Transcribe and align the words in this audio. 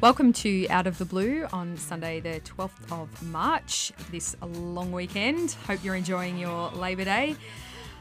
Welcome 0.00 0.32
to 0.32 0.66
Out 0.68 0.86
of 0.86 0.96
the 0.96 1.04
Blue 1.04 1.46
on 1.52 1.76
Sunday, 1.76 2.20
the 2.20 2.40
12th 2.40 2.90
of 2.90 3.22
March, 3.22 3.92
this 4.10 4.34
long 4.40 4.92
weekend. 4.92 5.50
Hope 5.66 5.84
you're 5.84 5.94
enjoying 5.94 6.38
your 6.38 6.70
Labor 6.70 7.04
Day. 7.04 7.36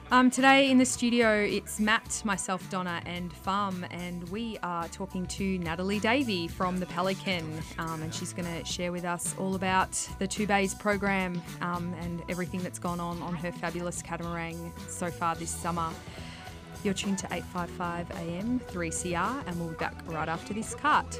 Um, 0.10 0.32
today 0.32 0.72
in 0.72 0.78
the 0.78 0.86
studio, 0.86 1.42
it's 1.42 1.78
Matt, 1.78 2.22
myself, 2.24 2.70
Donna, 2.70 3.02
and 3.06 3.34
Farm, 3.34 3.86
and 3.92 4.24
we 4.30 4.58
are 4.64 4.88
talking 4.88 5.26
to 5.28 5.60
Natalie 5.60 6.00
Davey 6.00 6.48
from 6.48 6.78
the 6.78 6.86
Pelican, 6.86 7.60
um, 7.80 8.02
and 8.02 8.16
she's 8.16 8.32
going 8.32 8.48
to 8.48 8.64
share 8.64 8.94
with 8.94 9.04
us 9.04 9.36
all 9.38 9.56
about 9.56 9.92
the 10.20 10.28
Two 10.28 10.48
Bays 10.48 10.74
program 10.74 11.42
um, 11.60 11.94
and 12.00 12.24
everything 12.30 12.62
that's 12.62 12.80
gone 12.80 13.02
on 13.02 13.22
on 13.22 13.36
her 13.36 13.52
fabulous 13.52 14.02
catamaran 14.02 14.72
so 14.88 15.12
far 15.12 15.36
this 15.36 15.52
summer. 15.52 15.90
You're 16.82 16.94
tuned 16.94 17.18
to 17.20 17.26
855 17.26 18.10
AM 18.12 18.62
3CR, 18.62 19.44
and 19.48 19.60
we'll 19.60 19.72
be 19.72 19.76
back 19.76 19.96
right 20.08 20.30
after 20.30 20.54
this 20.54 20.74
cut. 20.76 21.20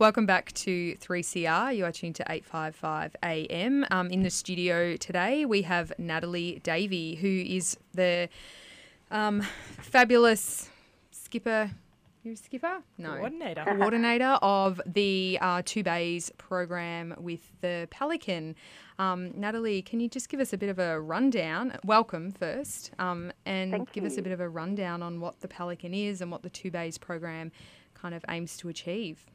Welcome 0.00 0.24
back 0.24 0.52
to 0.52 0.94
3CR. 0.94 1.76
You 1.76 1.84
are 1.84 1.92
tuned 1.92 2.14
to 2.16 2.22
855 2.22 3.16
AM. 3.22 3.84
Um, 3.90 4.08
in 4.08 4.22
the 4.22 4.30
studio 4.30 4.96
today, 4.96 5.44
we 5.44 5.60
have 5.60 5.92
Natalie 5.98 6.58
Davey, 6.62 7.16
who 7.16 7.28
is 7.28 7.76
the 7.92 8.30
um, 9.10 9.42
fabulous 9.82 10.70
skipper. 11.10 11.72
You're 12.22 12.32
a 12.32 12.36
skipper? 12.38 12.78
No. 12.96 13.16
Coordinator. 13.16 13.62
Coordinator 13.62 14.38
of 14.40 14.80
the 14.86 15.36
uh, 15.38 15.60
Two 15.66 15.82
Bays 15.82 16.32
program 16.38 17.14
with 17.18 17.52
the 17.60 17.86
Pelican. 17.90 18.56
Um, 18.98 19.38
Natalie, 19.38 19.82
can 19.82 20.00
you 20.00 20.08
just 20.08 20.30
give 20.30 20.40
us 20.40 20.54
a 20.54 20.56
bit 20.56 20.70
of 20.70 20.78
a 20.78 20.98
rundown? 20.98 21.76
Welcome 21.84 22.32
first, 22.32 22.90
um, 22.98 23.34
and 23.44 23.70
Thank 23.70 23.92
give 23.92 24.04
us 24.04 24.16
a 24.16 24.22
bit 24.22 24.32
of 24.32 24.40
a 24.40 24.48
rundown 24.48 25.02
on 25.02 25.20
what 25.20 25.42
the 25.42 25.48
Pelican 25.48 25.92
is 25.92 26.22
and 26.22 26.30
what 26.30 26.42
the 26.42 26.48
Two 26.48 26.70
Bays 26.70 26.96
program 26.96 27.52
kind 27.92 28.14
of 28.14 28.24
aims 28.30 28.56
to 28.56 28.70
achieve. 28.70 29.26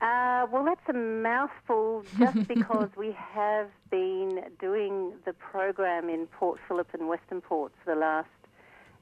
Uh, 0.00 0.46
well, 0.50 0.64
that's 0.64 0.88
a 0.88 0.94
mouthful 0.94 2.04
just 2.18 2.48
because 2.48 2.88
we 2.96 3.12
have 3.12 3.68
been 3.90 4.40
doing 4.58 5.12
the 5.26 5.32
program 5.34 6.08
in 6.08 6.26
Port 6.26 6.58
Phillip 6.66 6.88
and 6.94 7.06
Western 7.06 7.42
Port 7.42 7.72
for 7.84 7.94
the 7.94 8.00
last 8.00 8.28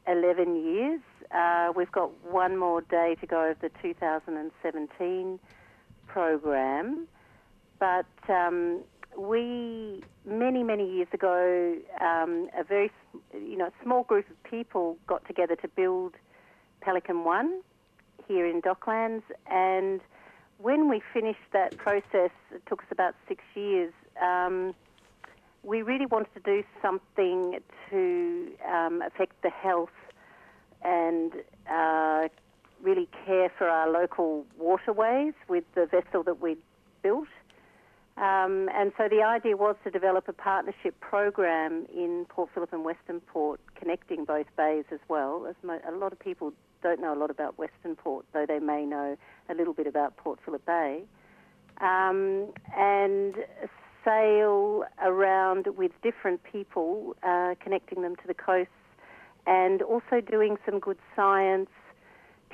11 0.08 0.56
years. 0.56 1.00
Uh, 1.30 1.72
we've 1.76 1.92
got 1.92 2.10
one 2.24 2.56
more 2.56 2.80
day 2.80 3.16
to 3.20 3.26
go 3.26 3.50
of 3.50 3.60
the 3.60 3.70
2017 3.80 5.38
program. 6.06 7.06
But 7.78 8.06
um, 8.28 8.80
we, 9.16 10.02
many, 10.24 10.64
many 10.64 10.90
years 10.90 11.08
ago, 11.12 11.76
um, 12.00 12.48
a 12.58 12.64
very, 12.64 12.90
you 13.32 13.56
know, 13.56 13.70
small 13.84 14.02
group 14.02 14.28
of 14.30 14.42
people 14.42 14.96
got 15.06 15.24
together 15.26 15.54
to 15.56 15.68
build 15.68 16.14
Pelican 16.80 17.24
One 17.24 17.60
here 18.26 18.46
in 18.46 18.60
Docklands, 18.60 19.22
and 19.50 20.00
when 20.58 20.88
we 20.88 21.00
finished 21.12 21.38
that 21.52 21.76
process, 21.76 22.30
it 22.52 22.62
took 22.68 22.82
us 22.82 22.88
about 22.90 23.14
six 23.28 23.42
years. 23.54 23.92
Um, 24.20 24.74
we 25.62 25.82
really 25.82 26.06
wanted 26.06 26.34
to 26.34 26.40
do 26.40 26.64
something 26.82 27.58
to 27.90 28.50
um, 28.68 29.02
affect 29.02 29.40
the 29.42 29.50
health 29.50 29.90
and 30.82 31.32
uh, 31.70 32.28
really 32.82 33.08
care 33.26 33.50
for 33.56 33.68
our 33.68 33.90
local 33.90 34.44
waterways 34.56 35.34
with 35.48 35.64
the 35.74 35.86
vessel 35.86 36.22
that 36.24 36.40
we'd 36.40 36.58
built. 37.02 37.28
Um, 38.16 38.68
and 38.74 38.92
so 38.96 39.08
the 39.08 39.22
idea 39.22 39.56
was 39.56 39.76
to 39.84 39.90
develop 39.90 40.26
a 40.26 40.32
partnership 40.32 40.98
program 40.98 41.86
in 41.94 42.26
Port 42.28 42.50
Phillip 42.52 42.72
and 42.72 42.84
Western 42.84 43.20
Port, 43.20 43.60
connecting 43.76 44.24
both 44.24 44.46
bays 44.56 44.84
as 44.90 44.98
well. 45.08 45.46
As 45.48 45.54
mo- 45.62 45.80
a 45.88 45.92
lot 45.92 46.12
of 46.12 46.18
people 46.18 46.52
don't 46.82 47.00
know 47.00 47.14
a 47.14 47.18
lot 47.18 47.30
about 47.30 47.58
Western 47.58 47.96
Port, 47.96 48.24
though 48.32 48.46
they 48.46 48.58
may 48.58 48.84
know 48.84 49.16
a 49.48 49.54
little 49.54 49.74
bit 49.74 49.86
about 49.86 50.16
Port 50.16 50.38
Phillip 50.44 50.64
Bay, 50.64 51.02
um, 51.80 52.52
and 52.76 53.34
sail 54.04 54.84
around 55.02 55.66
with 55.76 55.92
different 56.02 56.42
people, 56.42 57.16
uh, 57.22 57.54
connecting 57.60 58.02
them 58.02 58.16
to 58.16 58.26
the 58.26 58.34
coasts, 58.34 58.72
and 59.46 59.82
also 59.82 60.20
doing 60.20 60.56
some 60.64 60.78
good 60.78 60.98
science, 61.16 61.70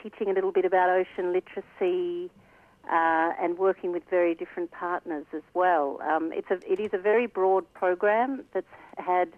teaching 0.02 0.28
a 0.30 0.32
little 0.32 0.52
bit 0.52 0.64
about 0.64 0.90
ocean 0.90 1.32
literacy, 1.32 2.30
uh, 2.90 3.32
and 3.40 3.58
working 3.58 3.92
with 3.92 4.02
very 4.10 4.34
different 4.34 4.70
partners 4.70 5.24
as 5.34 5.42
well. 5.54 6.00
Um, 6.02 6.32
it's 6.32 6.50
a, 6.50 6.60
it 6.70 6.80
is 6.80 6.90
a 6.92 6.98
very 6.98 7.26
broad 7.26 7.72
program 7.72 8.44
that's 8.52 8.66
had 8.98 9.32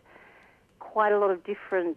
quite 0.80 1.12
a 1.12 1.18
lot 1.18 1.30
of 1.30 1.44
different 1.44 1.96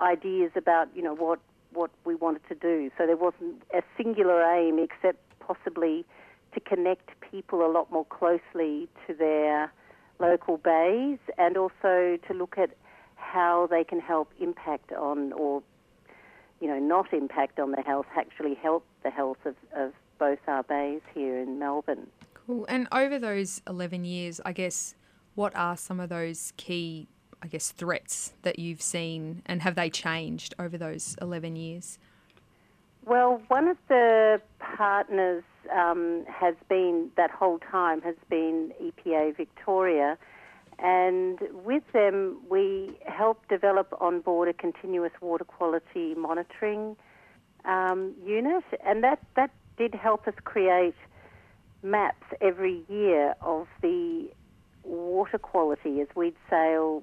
ideas 0.00 0.50
about 0.56 0.88
you 0.94 1.02
know 1.02 1.14
what 1.14 1.38
what 1.78 1.90
we 2.04 2.14
wanted 2.14 2.42
to 2.48 2.54
do. 2.54 2.90
So 2.98 3.06
there 3.06 3.16
wasn't 3.16 3.62
a 3.72 3.82
singular 3.96 4.42
aim 4.42 4.78
except 4.78 5.18
possibly 5.38 6.04
to 6.54 6.60
connect 6.60 7.08
people 7.30 7.64
a 7.64 7.70
lot 7.70 7.90
more 7.92 8.04
closely 8.04 8.88
to 9.06 9.14
their 9.14 9.72
local 10.18 10.56
bays 10.56 11.18
and 11.38 11.56
also 11.56 12.18
to 12.26 12.34
look 12.34 12.58
at 12.58 12.70
how 13.14 13.68
they 13.70 13.84
can 13.84 14.00
help 14.00 14.32
impact 14.40 14.92
on 14.92 15.32
or 15.32 15.62
you 16.60 16.66
know 16.66 16.78
not 16.78 17.12
impact 17.12 17.60
on 17.60 17.70
the 17.70 17.82
health 17.82 18.06
actually 18.16 18.54
help 18.54 18.84
the 19.04 19.10
health 19.10 19.38
of, 19.44 19.54
of 19.76 19.92
both 20.18 20.38
our 20.48 20.64
bays 20.64 21.00
here 21.14 21.38
in 21.38 21.58
Melbourne. 21.58 22.08
Cool. 22.34 22.66
And 22.68 22.88
over 22.90 23.18
those 23.18 23.62
11 23.68 24.04
years, 24.04 24.40
I 24.44 24.52
guess, 24.52 24.94
what 25.36 25.54
are 25.54 25.76
some 25.76 26.00
of 26.00 26.08
those 26.08 26.52
key, 26.56 27.06
I 27.42 27.46
guess, 27.46 27.70
threats 27.70 28.32
that 28.42 28.58
you've 28.58 28.82
seen 28.82 29.42
and 29.46 29.62
have 29.62 29.74
they 29.74 29.90
changed 29.90 30.54
over 30.58 30.76
those 30.76 31.16
11 31.20 31.56
years? 31.56 31.98
Well, 33.04 33.40
one 33.48 33.68
of 33.68 33.76
the 33.88 34.40
partners 34.58 35.44
um, 35.74 36.24
has 36.28 36.54
been 36.68 37.10
that 37.16 37.30
whole 37.30 37.58
time 37.58 38.02
has 38.02 38.16
been 38.28 38.72
EPA 38.82 39.36
Victoria, 39.36 40.18
and 40.78 41.38
with 41.64 41.84
them 41.92 42.38
we 42.50 42.98
help 43.06 43.48
develop 43.48 43.96
on 44.00 44.20
board 44.20 44.48
a 44.48 44.52
continuous 44.52 45.12
water 45.20 45.44
quality 45.44 46.14
monitoring 46.16 46.96
um, 47.64 48.14
unit, 48.24 48.64
and 48.84 49.02
that 49.02 49.20
that 49.36 49.50
did 49.78 49.94
help 49.94 50.28
us 50.28 50.34
create 50.44 50.94
maps 51.82 52.26
every 52.40 52.82
year 52.88 53.34
of 53.40 53.68
the 53.80 54.28
water 54.82 55.38
quality 55.38 56.00
as 56.00 56.08
we'd 56.14 56.34
sail 56.50 57.02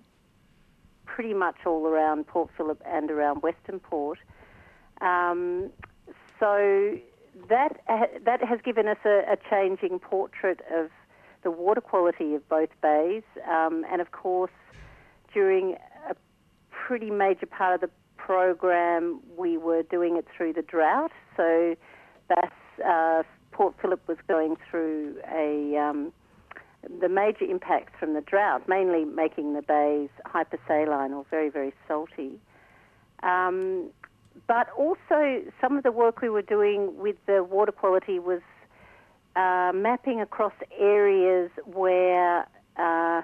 pretty 1.06 1.34
much 1.34 1.56
all 1.66 1.88
around 1.88 2.28
Port 2.28 2.50
Phillip 2.58 2.82
and 2.86 3.12
around 3.12 3.42
Western 3.42 3.80
Port. 3.80 4.20
Um, 5.02 5.72
so 6.40 6.98
that 7.50 7.82
that 8.26 8.44
has 8.44 8.60
given 8.64 8.88
us 8.88 8.98
a, 9.06 9.24
a, 9.32 9.38
changing 9.50 10.00
portrait 10.00 10.62
of 10.74 10.90
the 11.44 11.52
water 11.52 11.82
quality 11.82 12.34
of 12.34 12.48
both 12.48 12.70
bays, 12.82 13.24
um, 13.50 13.86
and 13.92 14.02
of 14.02 14.12
course, 14.12 14.52
during 15.34 15.76
a 16.10 16.16
pretty 16.70 17.12
major 17.12 17.46
part 17.46 17.76
of 17.76 17.82
the 17.82 17.90
program, 18.18 19.20
we 19.38 19.58
were 19.58 19.84
doing 19.84 20.18
it 20.18 20.26
through 20.36 20.54
the 20.54 20.62
drought. 20.62 21.12
So 21.38 21.76
Bass 22.30 22.52
uh, 22.86 23.24
Port 23.52 23.76
Phillip 23.82 24.08
was 24.08 24.18
going 24.28 24.56
through 24.70 25.18
a 25.32 25.78
um, 25.78 26.12
the 27.02 27.10
major 27.10 27.46
impacts 27.46 27.94
from 28.00 28.14
the 28.14 28.22
drought, 28.22 28.68
mainly 28.68 29.06
making 29.06 29.54
the 29.54 29.62
bays 29.62 30.10
hypersaline 30.26 31.12
or 31.12 31.26
very 31.30 31.50
very 31.50 31.74
salty. 31.88 32.40
Um, 33.24 33.90
but 34.48 34.68
also, 34.78 35.42
some 35.62 35.78
of 35.78 35.84
the 35.84 35.92
work 35.92 36.22
we 36.22 36.30
were 36.30 36.42
doing 36.42 36.98
with 36.98 37.16
the 37.26 37.44
water 37.44 37.72
quality 37.72 38.20
was 38.20 38.42
uh, 39.36 39.72
mapping 39.74 40.22
across 40.22 40.54
areas 40.78 41.50
where 41.66 42.48
uh, 42.78 43.22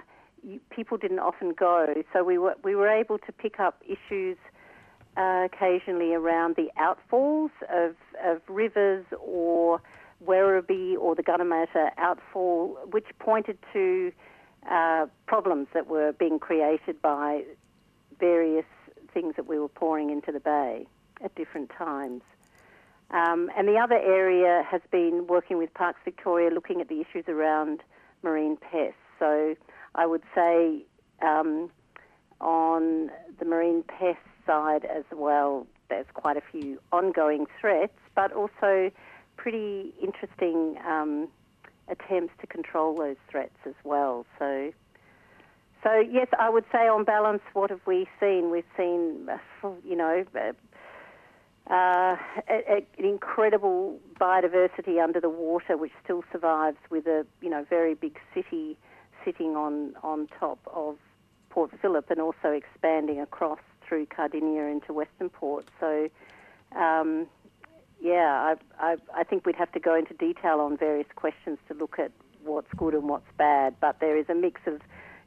people 0.70 0.98
didn't 0.98 1.20
often 1.20 1.54
go. 1.54 1.94
So 2.14 2.24
we 2.24 2.38
were 2.38 2.56
we 2.64 2.76
were 2.76 2.90
able 2.90 3.18
to 3.20 3.32
pick 3.32 3.60
up 3.60 3.82
issues 3.86 4.38
uh, 5.18 5.46
occasionally 5.46 6.14
around 6.14 6.56
the 6.56 6.70
outfalls 6.80 7.52
of 7.70 7.96
of 8.26 8.42
rivers 8.48 9.06
or 9.20 9.82
Werribee 10.26 10.96
or 10.98 11.16
the 11.16 11.24
Gunnamatta 11.24 11.92
outfall, 11.98 12.78
which 12.92 13.08
pointed 13.20 13.58
to 13.74 14.12
uh, 14.70 15.08
problems 15.26 15.68
that 15.74 15.88
were 15.88 16.12
being 16.14 16.40
created 16.40 17.02
by 17.02 17.44
various 18.20 18.66
things 19.14 19.36
that 19.36 19.48
we 19.48 19.60
were 19.60 19.68
pouring 19.68 20.10
into 20.10 20.32
the 20.32 20.40
bay 20.40 20.86
at 21.24 21.34
different 21.36 21.72
times. 21.78 22.22
Um, 23.10 23.50
and 23.58 23.68
the 23.68 23.78
other 23.78 23.98
area 23.98 24.64
has 24.70 24.82
been 24.90 25.28
working 25.28 25.58
with 25.58 25.74
Parks 25.74 26.00
Victoria, 26.06 26.50
looking 26.50 26.80
at 26.80 26.88
the 26.88 27.02
issues 27.02 27.26
around 27.28 27.82
marine 28.24 28.58
pests. 28.58 28.96
So 29.20 29.56
I 29.96 30.06
would 30.06 30.24
say 30.34 30.86
um, 31.22 31.70
on 32.40 33.12
the 33.38 33.46
marine 33.46 33.84
pest 33.84 34.20
side 34.46 34.86
as 34.86 35.04
well, 35.12 35.68
there's 35.90 36.06
quite 36.14 36.38
a 36.38 36.42
few 36.52 36.80
ongoing 36.94 37.48
threats, 37.60 37.98
but 38.16 38.32
also 38.32 38.92
pretty 39.42 39.92
interesting 40.02 40.78
um, 40.88 41.28
attempts 41.88 42.34
to 42.42 42.48
control 42.48 42.96
those 42.96 43.16
threats 43.30 43.58
as 43.66 43.74
well. 43.84 44.26
So, 44.38 44.72
so 45.84 46.00
yes, 46.00 46.28
I 46.40 46.50
would 46.50 46.66
say 46.72 46.88
on 46.88 47.06
balance, 47.06 47.42
what 47.54 47.72
have 47.72 47.82
we 47.88 48.08
seen? 48.20 48.52
We've 48.52 48.64
seen, 48.78 49.28
you 49.84 49.96
know, 49.96 50.24
uh, 51.70 52.16
a, 52.50 52.86
an 52.98 53.06
incredible 53.06 54.00
biodiversity 54.20 55.04
under 55.04 55.20
the 55.20 55.30
water, 55.30 55.76
which 55.76 55.92
still 56.04 56.24
survives 56.32 56.78
with 56.92 57.08
a 57.08 57.26
you 57.42 57.50
know 57.50 57.66
very 57.68 57.96
big 57.96 58.20
city 58.34 58.78
sitting 59.26 59.56
on 59.56 59.96
on 60.04 60.28
top 60.40 60.60
of 60.74 60.98
Port 61.50 61.72
Phillip 61.82 62.12
and 62.12 62.22
also 62.22 62.50
expanding 62.50 63.20
across 63.20 63.60
through 63.88 64.06
Cardinia 64.06 64.72
into 64.72 64.94
Western 64.94 65.30
Port. 65.30 65.66
So, 65.80 66.10
um, 66.76 67.28
yeah, 68.02 68.56
I, 68.80 68.94
I, 68.94 68.98
I 69.16 69.24
think 69.24 69.46
we'd 69.46 69.56
have 69.56 69.72
to 69.74 69.80
go 69.80 69.96
into 69.96 70.14
detail 70.16 70.60
on 70.60 70.78
various 70.78 71.08
questions 71.16 71.60
to 71.68 71.74
look 71.76 72.00
at 72.00 72.12
what's 72.44 72.72
good 72.76 72.94
and 72.94 73.08
what's 73.08 73.32
bad. 73.38 73.76
But 73.80 74.00
there 74.00 74.18
is 74.18 74.26
a 74.28 74.34
mix 74.36 74.62
of 74.66 74.82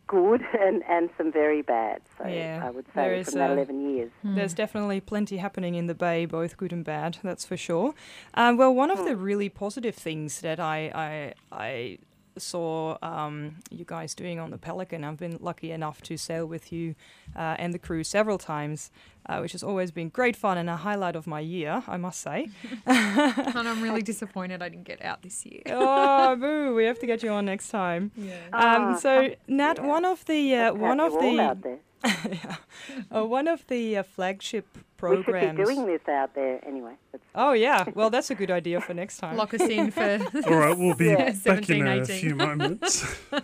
good 0.07 0.43
and, 0.61 0.83
and 0.89 1.11
some 1.17 1.33
very 1.33 1.63
bad. 1.63 2.03
So 2.19 2.27
yeah, 2.27 2.63
I 2.65 2.71
would 2.71 2.87
say 2.95 3.23
from 3.23 3.35
that 3.35 3.51
11 3.53 3.91
years. 3.91 4.11
Hmm. 4.23 4.35
There's 4.35 4.55
definitely 4.55 5.01
plenty 5.01 5.37
happening 5.37 5.75
in 5.77 5.87
the 5.87 5.95
Bay, 5.95 6.27
both 6.27 6.57
good 6.57 6.73
and 6.73 6.85
bad, 6.85 7.19
that's 7.23 7.45
for 7.45 7.57
sure. 7.57 7.95
Um, 8.35 8.57
well, 8.57 8.75
one 8.75 8.91
of 8.91 9.05
the 9.05 9.15
hmm. 9.15 9.23
really 9.23 9.49
positive 9.49 9.95
things 9.95 10.41
that 10.41 10.59
I, 10.61 10.91
I, 10.95 11.35
I 11.53 11.99
saw 12.37 12.97
um, 13.03 13.57
you 13.71 13.85
guys 13.85 14.15
doing 14.15 14.39
on 14.39 14.51
the 14.51 14.59
Pelican. 14.59 15.05
I've 15.05 15.17
been 15.17 15.39
lucky 15.41 15.71
enough 15.71 16.03
to 16.03 16.17
sail 16.17 16.47
with 16.47 16.73
you 16.73 16.95
uh, 17.37 17.57
and 17.59 17.73
the 17.73 17.79
crew 17.79 18.05
several 18.05 18.39
times, 18.39 18.91
uh, 19.27 19.39
which 19.39 19.53
has 19.53 19.63
always 19.63 19.91
been 19.91 20.09
great 20.09 20.37
fun 20.37 20.59
and 20.59 20.69
a 20.69 20.77
highlight 20.77 21.17
of 21.17 21.27
my 21.27 21.41
year, 21.41 21.83
I 21.87 21.97
must 21.97 22.21
say. 22.21 22.49
and 22.87 23.69
I'm 23.69 23.83
really 23.83 24.03
disappointed 24.03 24.63
I 24.63 24.69
didn't 24.69 24.85
get 24.85 25.05
out 25.05 25.23
this 25.23 25.45
year. 25.47 25.63
oh, 25.67 26.37
boo! 26.37 26.75
We 26.75 26.85
have 26.85 26.99
to 27.01 27.07
get 27.07 27.23
you 27.23 27.31
on 27.31 27.45
next 27.45 27.71
time. 27.71 28.11
Yeah. 28.17 28.35
Um, 28.53 28.99
so, 28.99 29.31
ah, 29.31 29.35
Nat, 29.49 29.79
yeah. 29.79 29.87
one 29.87 30.05
of 30.05 30.25
the 30.27 30.55
uh, 30.55 30.75
one 30.75 31.01
of 31.01 31.13
the 31.13 31.79
yeah. 32.05 32.57
Uh, 33.15 33.25
one 33.25 33.49
of 33.49 33.67
the 33.69 33.97
uh, 33.99 34.03
flagship 34.03 34.67
programs. 34.97 35.59
We 35.59 35.65
should 35.65 35.69
be 35.69 35.75
doing 35.75 35.87
this 35.87 36.09
out 36.09 36.35
there 36.35 36.61
anyway. 36.67 36.95
oh 37.35 37.53
yeah, 37.53 37.85
well 37.95 38.11
that's 38.11 38.31
a 38.31 38.35
good 38.35 38.51
idea 38.51 38.81
for 38.81 38.95
next 38.95 39.19
time. 39.19 39.37
Lock 39.37 39.55
us 39.55 39.63
in 39.63 39.91
for. 39.91 40.03
All 40.47 40.57
right, 40.57 40.77
we'll 40.77 40.95
be 40.95 41.07
yeah. 41.07 41.33
back 41.45 41.69
in 41.71 41.87
a 41.87 42.05
few 42.05 42.35
moments. 42.35 43.05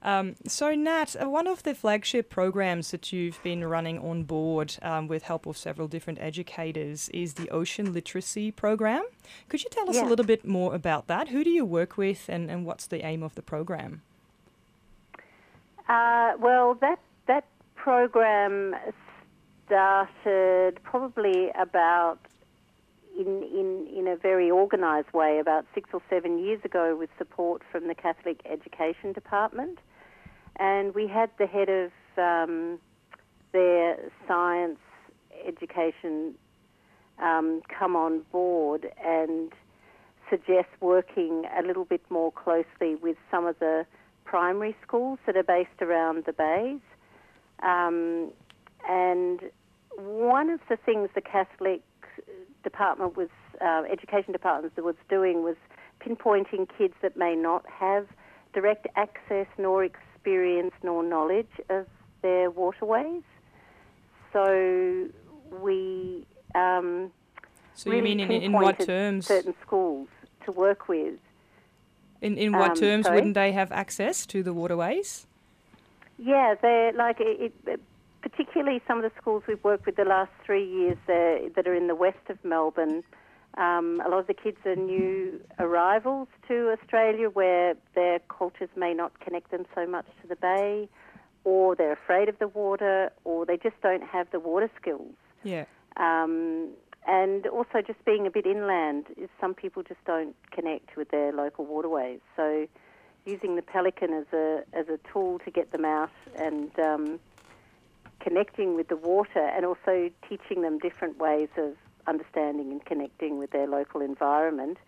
Um, 0.00 0.36
so, 0.46 0.74
Nat, 0.74 1.16
uh, 1.20 1.28
one 1.28 1.46
of 1.48 1.64
the 1.64 1.74
flagship 1.74 2.30
programs 2.30 2.92
that 2.92 3.12
you've 3.12 3.42
been 3.42 3.64
running 3.64 3.98
on 3.98 4.22
board 4.22 4.76
um, 4.80 5.08
with 5.08 5.24
help 5.24 5.44
of 5.44 5.58
several 5.58 5.88
different 5.88 6.20
educators 6.20 7.08
is 7.08 7.34
the 7.34 7.50
Ocean 7.50 7.92
Literacy 7.92 8.52
Program. 8.52 9.02
Could 9.48 9.64
you 9.64 9.70
tell 9.70 9.90
us 9.90 9.96
yeah. 9.96 10.06
a 10.06 10.08
little 10.08 10.24
bit 10.24 10.46
more 10.46 10.74
about 10.74 11.08
that? 11.08 11.28
Who 11.28 11.42
do 11.42 11.50
you 11.50 11.64
work 11.64 11.96
with, 11.96 12.26
and, 12.28 12.48
and 12.48 12.64
what's 12.64 12.86
the 12.86 13.04
aim 13.04 13.22
of 13.22 13.34
the 13.34 13.42
program? 13.42 14.02
Uh, 15.88 16.32
well, 16.38 16.74
that 16.80 16.98
that 17.26 17.44
program 17.74 18.74
started 19.66 20.82
probably 20.82 21.50
about 21.58 22.18
in, 23.18 23.42
in, 23.42 23.88
in 23.96 24.08
a 24.08 24.16
very 24.16 24.50
organised 24.50 25.12
way 25.12 25.38
about 25.38 25.64
six 25.74 25.90
or 25.92 26.00
seven 26.08 26.38
years 26.38 26.60
ago 26.64 26.96
with 26.96 27.10
support 27.18 27.62
from 27.72 27.88
the 27.88 27.94
Catholic 27.94 28.40
Education 28.44 29.12
Department. 29.12 29.78
And 30.56 30.94
we 30.94 31.06
had 31.06 31.30
the 31.38 31.46
head 31.46 31.68
of 31.68 31.90
um, 32.16 32.78
their 33.52 33.98
science 34.26 34.78
education 35.46 36.34
um, 37.18 37.62
come 37.68 37.96
on 37.96 38.22
board 38.30 38.88
and 39.04 39.52
suggest 40.30 40.68
working 40.80 41.44
a 41.58 41.62
little 41.66 41.84
bit 41.84 42.02
more 42.10 42.30
closely 42.30 42.94
with 42.96 43.16
some 43.30 43.46
of 43.46 43.58
the 43.58 43.86
primary 44.28 44.76
schools 44.82 45.18
that 45.26 45.36
are 45.36 45.42
based 45.42 45.80
around 45.80 46.24
the 46.26 46.32
bays. 46.32 46.80
Um, 47.62 48.30
and 48.88 49.40
one 49.96 50.50
of 50.50 50.60
the 50.68 50.76
things 50.76 51.08
the 51.14 51.22
Catholic 51.22 51.82
department 52.62 53.16
was, 53.16 53.30
uh, 53.60 53.84
education 53.90 54.32
department 54.32 54.76
was 54.76 54.96
doing 55.08 55.42
was 55.42 55.56
pinpointing 56.00 56.68
kids 56.76 56.94
that 57.00 57.16
may 57.16 57.34
not 57.34 57.64
have 57.68 58.06
direct 58.52 58.86
access 58.96 59.46
nor 59.56 59.82
experience 59.82 60.72
nor 60.82 61.02
knowledge 61.02 61.54
of 61.70 61.86
their 62.22 62.50
waterways. 62.50 63.22
So 64.32 65.08
we 65.50 66.26
um, 66.54 67.10
so 67.74 67.90
you 67.90 68.02
mean 68.02 68.20
in, 68.20 68.30
in 68.30 68.52
what 68.52 68.78
terms? 68.78 69.26
Certain 69.26 69.54
schools 69.64 70.08
to 70.44 70.52
work 70.52 70.88
with. 70.88 71.14
In 72.20 72.36
in 72.36 72.52
what 72.52 72.70
um, 72.70 72.76
terms 72.76 73.06
sorry? 73.06 73.16
wouldn't 73.16 73.34
they 73.34 73.52
have 73.52 73.70
access 73.72 74.26
to 74.26 74.42
the 74.42 74.52
waterways? 74.52 75.26
Yeah, 76.18 76.54
they're 76.60 76.92
like 76.92 77.20
it, 77.20 77.52
it, 77.64 77.80
particularly 78.22 78.82
some 78.86 78.98
of 78.98 79.04
the 79.04 79.12
schools 79.20 79.44
we've 79.46 79.62
worked 79.62 79.86
with 79.86 79.96
the 79.96 80.04
last 80.04 80.32
three 80.44 80.66
years 80.66 80.98
that 81.06 81.66
are 81.66 81.74
in 81.74 81.86
the 81.86 81.94
west 81.94 82.28
of 82.28 82.42
Melbourne. 82.44 83.04
Um, 83.56 84.00
a 84.04 84.08
lot 84.08 84.20
of 84.20 84.26
the 84.26 84.34
kids 84.34 84.58
are 84.66 84.76
new 84.76 85.40
arrivals 85.58 86.28
to 86.46 86.70
Australia 86.70 87.28
where 87.28 87.74
their 87.94 88.20
cultures 88.28 88.68
may 88.76 88.94
not 88.94 89.18
connect 89.20 89.50
them 89.50 89.64
so 89.74 89.86
much 89.86 90.06
to 90.22 90.28
the 90.28 90.36
bay, 90.36 90.88
or 91.44 91.74
they're 91.74 91.92
afraid 91.92 92.28
of 92.28 92.38
the 92.38 92.48
water, 92.48 93.10
or 93.24 93.46
they 93.46 93.56
just 93.56 93.80
don't 93.82 94.04
have 94.04 94.30
the 94.30 94.40
water 94.40 94.70
skills. 94.80 95.14
Yeah. 95.42 95.64
Um, 95.96 96.68
and 97.06 97.46
also 97.46 97.80
just 97.86 98.04
being 98.04 98.26
a 98.26 98.30
bit 98.30 98.46
inland 98.46 99.06
some 99.40 99.54
people 99.54 99.82
just 99.82 100.04
don't 100.04 100.34
connect 100.50 100.96
with 100.96 101.10
their 101.10 101.32
local 101.32 101.64
waterways. 101.64 102.20
So 102.36 102.66
using 103.24 103.56
the 103.56 103.62
pelican 103.62 104.12
as 104.12 104.26
a 104.32 104.62
as 104.72 104.88
a 104.88 104.98
tool 105.12 105.38
to 105.40 105.50
get 105.50 105.72
them 105.72 105.84
out 105.84 106.10
and 106.36 106.70
um, 106.78 107.20
connecting 108.20 108.74
with 108.74 108.88
the 108.88 108.96
water, 108.96 109.46
and 109.54 109.64
also 109.64 110.10
teaching 110.28 110.62
them 110.62 110.78
different 110.78 111.18
ways 111.18 111.48
of 111.56 111.74
understanding 112.06 112.72
and 112.72 112.84
connecting 112.84 113.38
with 113.38 113.50
their 113.50 113.66
local 113.66 114.00
environment 114.00 114.78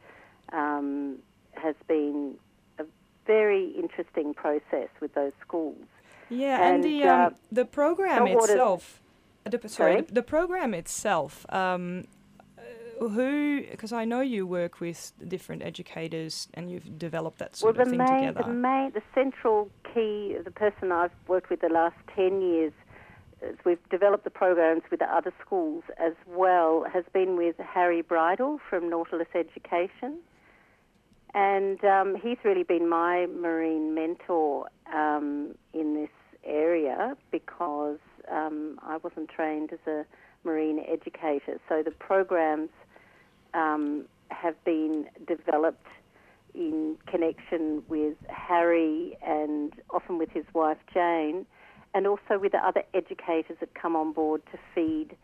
um, 0.53 1.17
has 1.53 1.75
been 1.87 2.35
a 2.79 2.85
very 3.27 3.69
interesting 3.71 4.35
process 4.35 4.89
with 5.01 5.15
those 5.15 5.33
schools. 5.41 5.85
Yeah, 6.29 6.63
and, 6.63 6.77
and 6.77 6.85
the 6.85 7.05
uh, 7.05 7.27
um, 7.27 7.35
the 7.53 7.65
program 7.65 8.27
itself. 8.27 9.01
The, 9.45 9.69
sorry? 9.69 10.03
The, 10.03 10.15
the, 10.15 10.23
program 10.23 10.75
itself. 10.75 11.47
Um, 11.49 12.07
uh, 12.59 13.09
who? 13.09 13.63
Because 13.71 13.93
I 13.93 14.05
know 14.05 14.21
you 14.21 14.47
work 14.47 14.81
with 14.81 15.13
different 15.27 15.63
educators 15.63 16.49
and 16.55 16.71
you've 16.71 16.99
developed 16.99 17.39
that 17.39 17.57
sort 17.57 17.77
well, 17.77 17.83
of 17.83 17.89
thing 17.89 17.99
main, 17.99 18.19
together. 18.19 18.43
The 18.47 18.53
main, 18.53 18.93
the 18.93 19.03
central 19.15 19.71
key, 19.95 20.37
the 20.45 20.51
person 20.51 20.93
I've 20.93 21.13
worked 21.27 21.51
with 21.51 21.61
the 21.61 21.69
last 21.69 21.97
ten 22.15 22.43
years 22.43 22.73
we've 23.65 23.89
developed 23.89 24.25
the 24.25 24.31
programs 24.31 24.83
with 24.91 25.01
the 25.01 25.15
other 25.15 25.33
schools 25.45 25.85
as 25.99 26.13
well, 26.27 26.85
has 26.93 27.05
been 27.13 27.37
with 27.37 27.57
Harry 27.59 28.03
Bridle 28.03 28.61
from 28.69 28.89
Nautilus 28.91 29.29
Education. 29.35 30.19
And 31.33 31.83
um, 31.85 32.17
he's 32.21 32.39
really 32.45 32.65
been 32.65 32.89
my 32.89 33.27
marine 33.27 33.95
mentor 33.95 34.67
um, 34.93 35.55
in 35.73 35.95
this 35.95 36.11
area 36.45 37.17
because 37.31 37.99
um, 38.31 38.79
I 38.83 38.97
wasn't 38.99 39.29
trained 39.29 39.73
as 39.73 39.79
a 39.87 40.05
marine 40.45 40.83
educator. 40.89 41.61
So 41.69 41.83
the 41.83 41.91
programs 41.91 42.71
um, 43.55 44.07
have 44.31 44.63
been 44.65 45.07
developed 45.27 45.87
in 46.55 46.97
connection 47.07 47.83
with 47.89 48.17
Harry 48.29 49.17
and 49.25 49.73
often 49.91 50.19
with 50.19 50.31
his 50.31 50.45
wife 50.53 50.79
Jane 50.93 51.47
and 51.95 52.07
also 52.07 52.39
with 52.39 52.53
the 52.53 52.59
other 52.59 52.83
educators 52.95 53.57
that 53.61 53.75
come 53.75 53.97
on 53.97 54.13
board 54.13 54.43
to 54.53 54.59
feed 54.75 55.17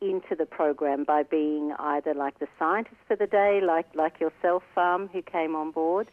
into 0.00 0.34
the 0.36 0.46
program 0.46 1.04
by 1.04 1.22
being 1.22 1.72
either 1.78 2.14
like 2.14 2.38
the 2.38 2.46
scientists 2.58 2.96
for 3.06 3.16
the 3.16 3.26
day, 3.26 3.60
like 3.64 3.86
like 3.94 4.20
yourself, 4.20 4.62
Farm, 4.74 5.08
who 5.12 5.22
came 5.22 5.54
on 5.54 5.70
board, 5.70 6.08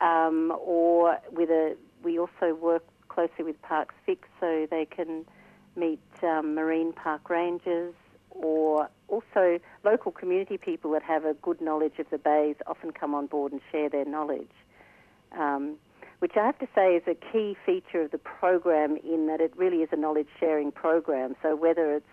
um, 0.00 0.52
or 0.60 1.18
with 1.30 1.50
a. 1.50 1.76
We 2.02 2.18
also 2.18 2.54
work 2.54 2.84
closely 3.08 3.44
with 3.44 3.60
Parks 3.62 3.94
Vic 4.06 4.24
so 4.40 4.66
they 4.70 4.86
can 4.86 5.24
meet 5.78 6.00
um, 6.22 6.54
marine 6.54 6.92
park 6.92 7.30
rangers 7.30 7.94
or 8.30 8.88
also 9.08 9.58
local 9.84 10.12
community 10.12 10.58
people 10.58 10.90
that 10.92 11.02
have 11.02 11.24
a 11.24 11.34
good 11.34 11.60
knowledge 11.60 11.98
of 11.98 12.06
the 12.10 12.18
bays 12.18 12.56
often 12.66 12.92
come 12.92 13.14
on 13.14 13.26
board 13.26 13.52
and 13.52 13.60
share 13.72 13.88
their 13.88 14.04
knowledge. 14.04 14.50
Um, 15.32 15.76
which 16.20 16.32
I 16.36 16.46
have 16.46 16.58
to 16.58 16.68
say 16.74 16.96
is 16.96 17.02
a 17.06 17.14
key 17.14 17.56
feature 17.64 18.02
of 18.02 18.10
the 18.10 18.18
program 18.18 18.96
in 18.96 19.28
that 19.28 19.40
it 19.40 19.52
really 19.56 19.78
is 19.78 19.88
a 19.92 19.96
knowledge 19.96 20.26
sharing 20.40 20.72
program. 20.72 21.36
So 21.42 21.54
whether 21.54 21.94
it's 21.94 22.06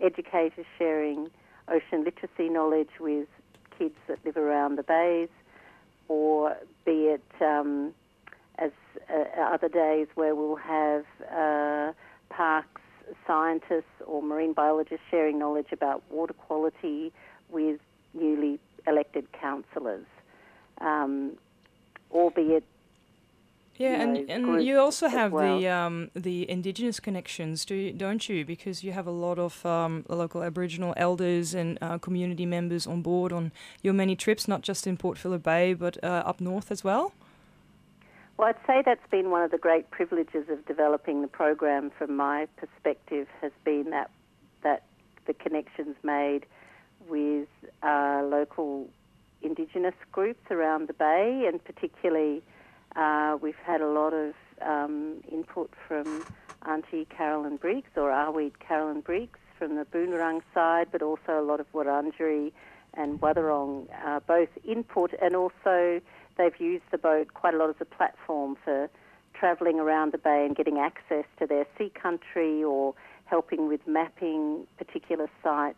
educators 0.00 0.66
sharing 0.78 1.28
ocean 1.68 2.04
literacy 2.04 2.48
knowledge 2.48 2.90
with 3.00 3.26
kids 3.76 3.96
that 4.06 4.18
live 4.24 4.36
around 4.36 4.76
the 4.76 4.82
bays, 4.84 5.28
or 6.08 6.56
be 6.84 7.08
it 7.08 7.24
um, 7.40 7.92
as 8.58 8.70
uh, 9.12 9.40
other 9.40 9.68
days 9.68 10.06
where 10.14 10.34
we'll 10.34 10.56
have 10.56 11.04
uh, 11.32 11.92
parks 12.30 12.80
scientists 13.26 13.84
or 14.06 14.22
marine 14.22 14.52
biologists 14.52 15.04
sharing 15.10 15.38
knowledge 15.38 15.68
about 15.72 16.02
water 16.10 16.34
quality 16.34 17.12
with 17.48 17.80
newly 18.14 18.58
elected 18.86 19.26
councillors, 19.32 20.06
um, 20.80 21.32
albeit 22.10 22.64
yeah, 23.78 24.02
and, 24.02 24.14
know, 24.14 24.34
and 24.34 24.64
you 24.64 24.80
also 24.80 25.06
have 25.06 25.30
well. 25.30 25.60
the 25.60 25.68
um, 25.68 26.10
the 26.14 26.50
indigenous 26.50 26.98
connections, 26.98 27.64
do 27.64 27.76
you, 27.76 27.92
don't 27.92 28.28
you? 28.28 28.44
Because 28.44 28.82
you 28.82 28.90
have 28.90 29.06
a 29.06 29.12
lot 29.12 29.38
of 29.38 29.64
um, 29.64 30.04
local 30.08 30.42
Aboriginal 30.42 30.94
elders 30.96 31.54
and 31.54 31.78
uh, 31.80 31.96
community 31.98 32.44
members 32.44 32.88
on 32.88 33.02
board 33.02 33.32
on 33.32 33.52
your 33.80 33.94
many 33.94 34.16
trips, 34.16 34.48
not 34.48 34.62
just 34.62 34.88
in 34.88 34.96
Port 34.96 35.16
Phillip 35.16 35.44
Bay, 35.44 35.74
but 35.74 36.02
uh, 36.02 36.24
up 36.26 36.40
north 36.40 36.72
as 36.72 36.82
well. 36.82 37.12
Well, 38.38 38.50
I'd 38.50 38.66
say 38.68 38.82
that's 38.86 39.10
been 39.10 39.30
one 39.30 39.42
of 39.42 39.50
the 39.50 39.58
great 39.58 39.90
privileges 39.90 40.48
of 40.48 40.64
developing 40.64 41.22
the 41.22 41.28
program. 41.28 41.90
From 41.90 42.16
my 42.16 42.46
perspective, 42.56 43.26
has 43.40 43.50
been 43.64 43.90
that 43.90 44.12
that 44.62 44.84
the 45.26 45.34
connections 45.34 45.96
made 46.04 46.46
with 47.08 47.48
uh, 47.82 48.22
local 48.24 48.88
Indigenous 49.42 49.96
groups 50.12 50.52
around 50.52 50.86
the 50.86 50.92
bay, 50.92 51.48
and 51.48 51.62
particularly 51.64 52.40
uh, 52.94 53.36
we've 53.42 53.58
had 53.64 53.80
a 53.80 53.88
lot 53.88 54.14
of 54.14 54.34
um, 54.62 55.16
input 55.32 55.72
from 55.88 56.24
Auntie 56.64 57.06
Carolyn 57.06 57.56
Briggs 57.56 57.90
or 57.96 58.10
Arweet 58.10 58.60
Carolyn 58.60 59.00
Briggs 59.00 59.40
from 59.58 59.74
the 59.74 59.84
Boonwurrung 59.84 60.42
side, 60.54 60.86
but 60.92 61.02
also 61.02 61.40
a 61.40 61.42
lot 61.42 61.58
of 61.58 61.66
Wurundjeri 61.72 62.52
and 62.94 63.20
Wathaurong, 63.20 63.88
uh, 64.04 64.20
both 64.20 64.48
input 64.64 65.12
and 65.20 65.34
also 65.34 66.00
they've 66.38 66.58
used 66.58 66.84
the 66.90 66.98
boat 66.98 67.34
quite 67.34 67.54
a 67.54 67.58
lot 67.58 67.68
as 67.68 67.76
a 67.80 67.84
platform 67.84 68.56
for 68.64 68.88
travelling 69.34 69.78
around 69.78 70.12
the 70.12 70.18
bay 70.18 70.46
and 70.46 70.56
getting 70.56 70.78
access 70.78 71.24
to 71.38 71.46
their 71.46 71.66
sea 71.76 71.90
country 71.90 72.64
or 72.64 72.94
helping 73.26 73.68
with 73.68 73.86
mapping 73.86 74.66
particular 74.78 75.28
sites 75.42 75.76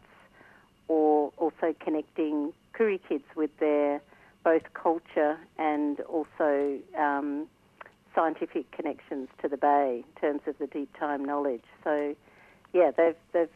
or 0.88 1.32
also 1.36 1.74
connecting 1.80 2.52
Koori 2.74 3.00
kids 3.08 3.24
with 3.34 3.50
their 3.58 4.00
both 4.44 4.62
culture 4.72 5.36
and 5.58 6.00
also 6.00 6.78
um, 6.98 7.46
scientific 8.14 8.70
connections 8.70 9.28
to 9.42 9.48
the 9.48 9.56
bay 9.56 10.04
in 10.06 10.20
terms 10.20 10.40
of 10.46 10.56
the 10.58 10.66
deep 10.66 10.96
time 10.98 11.24
knowledge. 11.24 11.64
So, 11.84 12.14
yeah, 12.72 12.90
they've, 12.96 13.16
they've 13.32 13.48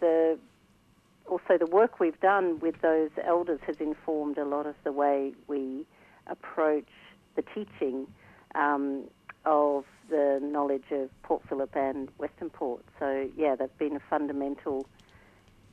the 0.00 0.38
also 1.26 1.58
the 1.58 1.66
work 1.66 1.98
we've 1.98 2.20
done 2.20 2.60
with 2.60 2.80
those 2.82 3.10
elders 3.24 3.60
has 3.66 3.76
informed 3.78 4.38
a 4.38 4.44
lot 4.44 4.66
of 4.66 4.74
the 4.84 4.92
way 4.92 5.32
we 5.48 5.84
approach 6.26 6.88
the 7.34 7.42
teaching 7.54 8.06
um, 8.54 9.04
of 9.44 9.84
the 10.08 10.38
knowledge 10.42 10.84
of 10.90 11.10
Port 11.22 11.42
Phillip 11.48 11.74
and 11.74 12.08
Western 12.18 12.50
Port. 12.50 12.84
So, 12.98 13.28
yeah, 13.36 13.56
they've 13.56 13.78
been 13.78 13.96
a 13.96 14.02
fundamental 14.08 14.86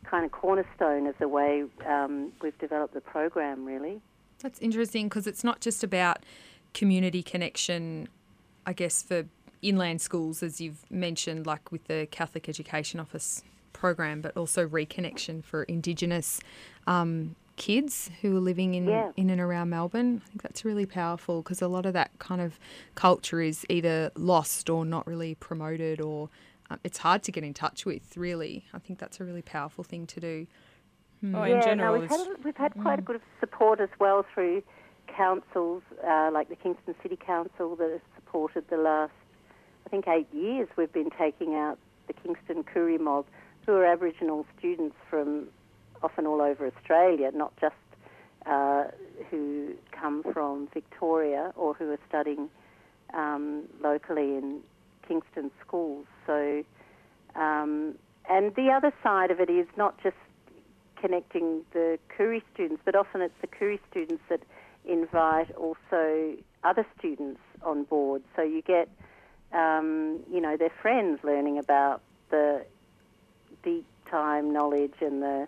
kind 0.03 0.25
of 0.25 0.31
cornerstone 0.31 1.07
of 1.07 1.17
the 1.19 1.27
way 1.27 1.63
um, 1.87 2.31
we've 2.41 2.57
developed 2.59 2.93
the 2.93 3.01
program, 3.01 3.65
really. 3.65 4.01
That's 4.39 4.59
interesting 4.59 5.07
because 5.07 5.27
it's 5.27 5.43
not 5.43 5.61
just 5.61 5.83
about 5.83 6.19
community 6.73 7.23
connection, 7.23 8.09
I 8.65 8.73
guess, 8.73 9.01
for 9.01 9.25
inland 9.61 10.01
schools, 10.01 10.43
as 10.43 10.59
you've 10.59 10.89
mentioned, 10.91 11.45
like 11.45 11.71
with 11.71 11.85
the 11.85 12.07
Catholic 12.11 12.49
Education 12.49 12.99
Office 12.99 13.43
program, 13.71 14.21
but 14.21 14.35
also 14.35 14.67
reconnection 14.67 15.43
for 15.43 15.63
Indigenous 15.63 16.39
um, 16.87 17.35
kids 17.55 18.09
who 18.21 18.35
are 18.37 18.39
living 18.39 18.75
in, 18.75 18.87
yeah. 18.87 19.11
in 19.15 19.29
and 19.29 19.39
around 19.39 19.69
Melbourne. 19.69 20.21
I 20.23 20.27
think 20.27 20.41
that's 20.41 20.65
really 20.65 20.85
powerful 20.85 21.41
because 21.41 21.61
a 21.61 21.67
lot 21.67 21.85
of 21.85 21.93
that 21.93 22.11
kind 22.19 22.41
of 22.41 22.59
culture 22.95 23.41
is 23.41 23.65
either 23.69 24.11
lost 24.15 24.69
or 24.69 24.85
not 24.85 25.05
really 25.05 25.35
promoted 25.35 26.01
or 26.01 26.29
um, 26.69 26.79
it's 26.83 26.97
hard 26.97 27.23
to 27.23 27.31
get 27.31 27.43
in 27.43 27.53
touch 27.53 27.85
with, 27.85 28.17
really. 28.17 28.65
I 28.73 28.79
think 28.79 28.99
that's 28.99 29.19
a 29.19 29.23
really 29.23 29.41
powerful 29.41 29.83
thing 29.83 30.07
to 30.07 30.19
do. 30.19 30.47
Mm. 31.23 31.39
Oh, 31.39 31.43
yeah, 31.45 31.61
general, 31.61 31.95
no, 31.95 32.01
we've, 32.01 32.09
had, 32.09 32.27
we've 32.43 32.57
had 32.57 32.73
quite 32.73 32.99
mm. 32.99 33.03
a 33.03 33.05
good 33.05 33.21
support 33.39 33.79
as 33.79 33.89
well 33.99 34.25
through 34.33 34.63
councils 35.15 35.83
uh, 36.07 36.29
like 36.33 36.49
the 36.49 36.55
Kingston 36.55 36.95
City 37.03 37.17
Council 37.17 37.75
that 37.75 37.91
has 37.91 38.01
supported 38.15 38.67
the 38.69 38.77
last, 38.77 39.13
I 39.85 39.89
think, 39.89 40.07
eight 40.07 40.27
years. 40.33 40.67
We've 40.77 40.91
been 40.91 41.11
taking 41.17 41.55
out 41.55 41.77
the 42.07 42.13
Kingston 42.13 42.63
Koori 42.63 42.99
mob, 42.99 43.25
who 43.65 43.73
are 43.73 43.85
Aboriginal 43.85 44.45
students 44.57 44.95
from 45.09 45.47
often 46.03 46.27
all 46.27 46.41
over 46.41 46.67
Australia, 46.67 47.31
not 47.33 47.53
just 47.59 47.75
uh, 48.45 48.85
who 49.29 49.73
come 49.91 50.23
from 50.33 50.67
Victoria 50.73 51.53
or 51.55 51.73
who 51.73 51.91
are 51.91 51.99
studying 52.07 52.49
um, 53.13 53.63
locally 53.81 54.35
in 54.35 54.59
Kingston 55.07 55.51
schools. 55.65 56.05
So, 56.27 56.63
um, 57.35 57.95
and 58.29 58.55
the 58.55 58.69
other 58.69 58.93
side 59.01 59.31
of 59.31 59.39
it 59.39 59.49
is 59.49 59.67
not 59.77 60.01
just 60.01 60.15
connecting 60.99 61.61
the 61.73 61.99
Koori 62.17 62.41
students, 62.53 62.81
but 62.85 62.95
often 62.95 63.21
it's 63.21 63.33
the 63.41 63.47
Koori 63.47 63.79
students 63.89 64.23
that 64.29 64.41
invite 64.85 65.51
also 65.55 66.35
other 66.63 66.85
students 66.97 67.41
on 67.61 67.83
board. 67.83 68.23
So 68.35 68.41
you 68.41 68.61
get, 68.61 68.89
um, 69.51 70.19
you 70.31 70.41
know, 70.41 70.57
their 70.57 70.71
friends 70.81 71.19
learning 71.23 71.57
about 71.57 72.01
the 72.29 72.65
deep 73.63 73.85
time 74.09 74.51
knowledge 74.53 74.93
and 75.01 75.21
the 75.21 75.47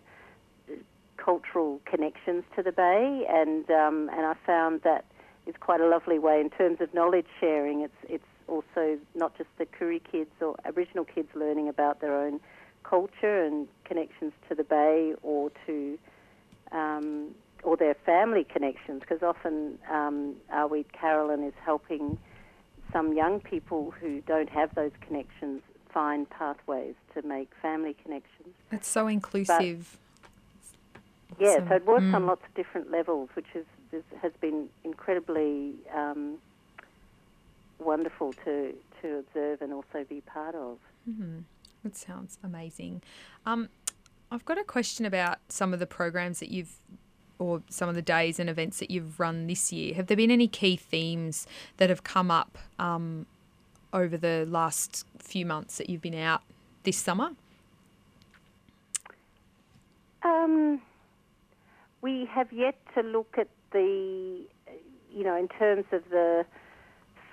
cultural 1.26 1.82
connections 1.86 2.44
to 2.56 2.62
the 2.62 2.72
bay, 2.72 3.26
and 3.28 3.70
um, 3.72 4.10
and 4.14 4.26
I 4.26 4.36
found 4.46 4.82
that 4.84 5.06
is 5.48 5.56
quite 5.60 5.82
a 5.82 5.88
lovely 5.88 6.20
way 6.20 6.40
in 6.40 6.50
terms 6.52 6.80
of 6.82 6.94
knowledge 6.94 7.26
sharing. 7.40 7.82
It's 7.82 7.98
it's 8.08 8.24
also 8.48 9.00
not 9.16 9.36
just 9.38 9.50
the 9.58 9.66
Koori 9.66 10.02
kids 10.12 10.30
or 10.40 10.56
Aboriginal 10.66 11.04
kids 11.04 11.30
learning 11.34 11.68
about 11.68 12.00
their 12.00 12.16
own 12.16 12.40
culture 12.84 13.44
and 13.44 13.68
connections 13.86 14.34
to 14.48 14.54
the 14.56 14.64
bay 14.64 15.16
or 15.24 15.52
to 15.66 15.98
um, 16.72 17.34
or 17.64 17.76
their 17.76 17.96
family 18.06 18.44
connections 18.44 19.02
because 19.02 19.24
often 19.24 19.80
um, 19.92 20.36
Arweet 20.54 20.92
Carolyn 20.92 21.44
is 21.44 21.54
helping 21.64 22.20
some 22.94 23.14
young 23.14 23.40
people 23.40 23.92
who 24.00 24.22
don't 24.22 24.50
have 24.50 24.76
those 24.76 24.92
connections 25.02 25.62
find 25.92 26.30
pathways 26.30 26.94
to 27.16 27.24
make 27.24 27.50
family 27.62 27.96
connections. 28.04 28.54
It's 28.72 28.88
so 28.88 29.08
inclusive. 29.08 29.98
Yeah, 31.40 31.68
so, 31.68 31.76
it 31.76 31.86
works 31.86 32.04
mm. 32.04 32.14
on 32.14 32.26
lots 32.26 32.44
of 32.46 32.54
different 32.54 32.92
levels, 32.92 33.30
which 33.34 33.48
is, 33.56 33.66
is 33.92 34.04
has 34.22 34.32
been 34.40 34.70
incredibly 34.84 35.74
um, 35.94 36.38
wonderful 37.80 38.34
to 38.46 38.74
to 39.02 39.18
observe 39.18 39.62
and 39.62 39.74
also 39.74 40.06
be 40.08 40.22
part 40.22 40.56
of. 40.56 40.78
Mm-hmm. 41.10 41.40
That 41.84 41.96
sounds 41.96 42.38
amazing. 42.44 43.02
Um, 43.46 43.70
I've 44.32 44.46
got 44.46 44.58
a 44.58 44.64
question 44.64 45.06
about 45.06 45.40
some 45.50 45.74
of 45.74 45.80
the 45.80 45.86
programs 45.86 46.40
that 46.40 46.50
you've 46.50 46.80
or 47.38 47.62
some 47.70 47.90
of 47.90 47.96
the 47.96 48.02
days 48.02 48.40
and 48.40 48.50
events 48.50 48.80
that 48.80 48.90
you've 48.90 49.20
run 49.20 49.48
this 49.48 49.72
year. 49.72 49.94
Have 49.96 50.08
there 50.08 50.18
been 50.18 50.32
any 50.32 50.48
key 50.48 50.78
themes 50.78 51.46
that 51.78 51.90
have 51.90 52.04
come 52.04 52.32
up 52.32 52.58
um, 52.80 53.26
over 53.94 54.18
the 54.18 54.46
last 54.48 55.06
few 55.20 55.46
months 55.46 55.78
that 55.78 55.90
you've 55.90 56.02
been 56.02 56.16
out 56.16 56.44
this 56.84 56.98
summer? 56.98 57.32
Um, 60.24 60.82
we 62.06 62.30
have 62.32 62.54
yet 62.54 62.76
to 62.94 63.02
look 63.02 63.36
at 63.36 63.48
the, 63.72 64.46
you 65.12 65.24
know, 65.24 65.36
in 65.36 65.48
terms 65.48 65.86
of 65.92 66.04
the 66.12 66.46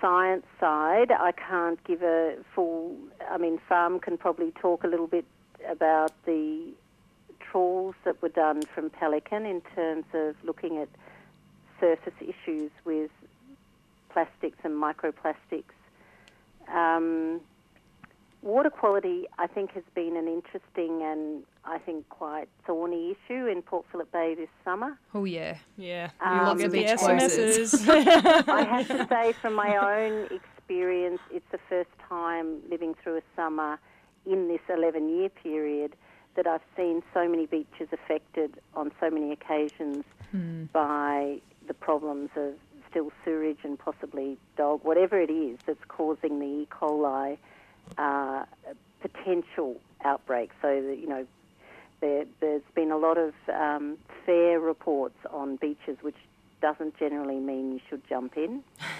science 0.01 0.47
side, 0.59 1.11
I 1.11 1.31
can't 1.31 1.81
give 1.83 2.01
a 2.01 2.37
full. 2.55 2.95
I 3.29 3.37
mean, 3.37 3.59
Farm 3.69 3.99
can 3.99 4.17
probably 4.17 4.51
talk 4.59 4.83
a 4.83 4.87
little 4.87 5.05
bit 5.05 5.25
about 5.69 6.11
the 6.25 6.73
trawls 7.39 7.93
that 8.03 8.19
were 8.23 8.29
done 8.29 8.63
from 8.63 8.89
Pelican 8.89 9.45
in 9.45 9.61
terms 9.75 10.05
of 10.15 10.35
looking 10.43 10.79
at 10.79 10.89
surface 11.79 12.19
issues 12.19 12.71
with 12.83 13.11
plastics 14.09 14.57
and 14.63 14.73
microplastics. 14.73 15.77
Um, 16.67 17.41
water 18.41 18.71
quality, 18.71 19.27
I 19.37 19.45
think, 19.45 19.73
has 19.73 19.83
been 19.93 20.17
an 20.17 20.27
interesting 20.27 21.03
and 21.03 21.43
I 21.65 21.77
think 21.77 22.07
quite 22.09 22.49
thorny 22.65 23.11
issue 23.11 23.47
in 23.47 23.61
Port 23.61 23.85
Phillip 23.91 24.11
Bay 24.11 24.35
this 24.35 24.49
summer. 24.65 24.97
Oh 25.13 25.23
yeah, 25.23 25.57
yeah. 25.77 26.09
Um, 26.19 26.43
Lots 26.43 26.63
of 26.63 26.71
beach 26.71 26.97
closes. 26.97 27.73
I 27.89 28.63
have 28.69 28.87
to 28.87 29.07
say, 29.09 29.33
from 29.33 29.53
my 29.53 29.77
own 29.77 30.27
experience, 30.31 31.19
it's 31.31 31.45
the 31.51 31.59
first 31.69 31.89
time 32.09 32.57
living 32.69 32.95
through 33.01 33.17
a 33.17 33.21
summer 33.35 33.79
in 34.25 34.47
this 34.47 34.61
11-year 34.69 35.29
period 35.29 35.95
that 36.35 36.47
I've 36.47 36.61
seen 36.75 37.03
so 37.13 37.27
many 37.27 37.45
beaches 37.45 37.89
affected 37.91 38.59
on 38.73 38.91
so 38.99 39.09
many 39.09 39.31
occasions 39.31 40.03
mm. 40.35 40.71
by 40.71 41.39
the 41.67 41.73
problems 41.73 42.29
of 42.35 42.53
still 42.89 43.11
sewage 43.23 43.59
and 43.63 43.77
possibly 43.77 44.37
dog, 44.57 44.83
whatever 44.83 45.19
it 45.19 45.29
is 45.29 45.59
that's 45.65 45.83
causing 45.87 46.39
the 46.39 46.45
E. 46.45 46.67
coli 46.71 47.37
uh, 47.97 48.45
potential 49.01 49.79
outbreak. 50.03 50.51
So 50.61 50.81
that, 50.81 50.97
you 50.99 51.07
know, 51.07 51.27
there, 52.03 52.25
has 52.41 52.61
been 52.75 52.91
a 52.91 52.97
lot 52.97 53.17
of 53.17 53.33
um, 53.53 53.97
fair 54.25 54.59
reports 54.59 55.17
on 55.31 55.55
beaches, 55.55 55.97
which 56.01 56.17
doesn't 56.61 56.97
generally 56.97 57.39
mean 57.39 57.73
you 57.73 57.79
should 57.89 58.01
jump 58.07 58.37
in. 58.37 58.63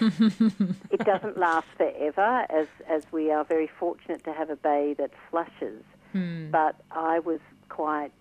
it 0.90 1.00
doesn't 1.04 1.38
last 1.38 1.66
forever, 1.76 2.46
as 2.50 2.66
as 2.88 3.02
we 3.12 3.30
are 3.30 3.44
very 3.44 3.70
fortunate 3.78 4.24
to 4.24 4.32
have 4.32 4.50
a 4.50 4.56
bay 4.56 4.94
that 4.98 5.10
flushes. 5.30 5.82
Hmm. 6.12 6.50
But 6.50 6.76
I 6.90 7.18
was 7.18 7.40
quite 7.68 8.12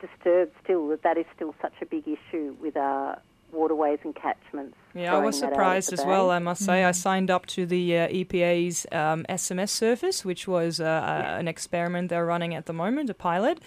disturbed 0.00 0.52
still 0.62 0.88
that 0.88 1.02
that 1.02 1.18
is 1.18 1.26
still 1.34 1.54
such 1.60 1.74
a 1.82 1.86
big 1.86 2.04
issue 2.06 2.56
with 2.60 2.76
our 2.76 3.20
waterways 3.52 3.98
and 4.04 4.14
catchments. 4.14 4.76
Yeah, 4.94 5.16
I 5.16 5.18
was 5.18 5.38
surprised 5.38 5.92
as 5.92 6.04
well, 6.04 6.30
I 6.30 6.38
must 6.38 6.64
say. 6.64 6.82
Mm. 6.82 6.86
I 6.86 6.92
signed 6.92 7.30
up 7.30 7.46
to 7.46 7.66
the 7.66 7.98
uh, 7.98 8.08
EPA's 8.08 8.86
um, 8.92 9.24
SMS 9.28 9.70
service, 9.70 10.24
which 10.24 10.48
was 10.48 10.80
uh, 10.80 10.84
yeah. 10.84 11.38
an 11.38 11.48
experiment 11.48 12.08
they're 12.08 12.26
running 12.26 12.54
at 12.54 12.66
the 12.66 12.72
moment, 12.72 13.10
a 13.10 13.14
pilot. 13.14 13.60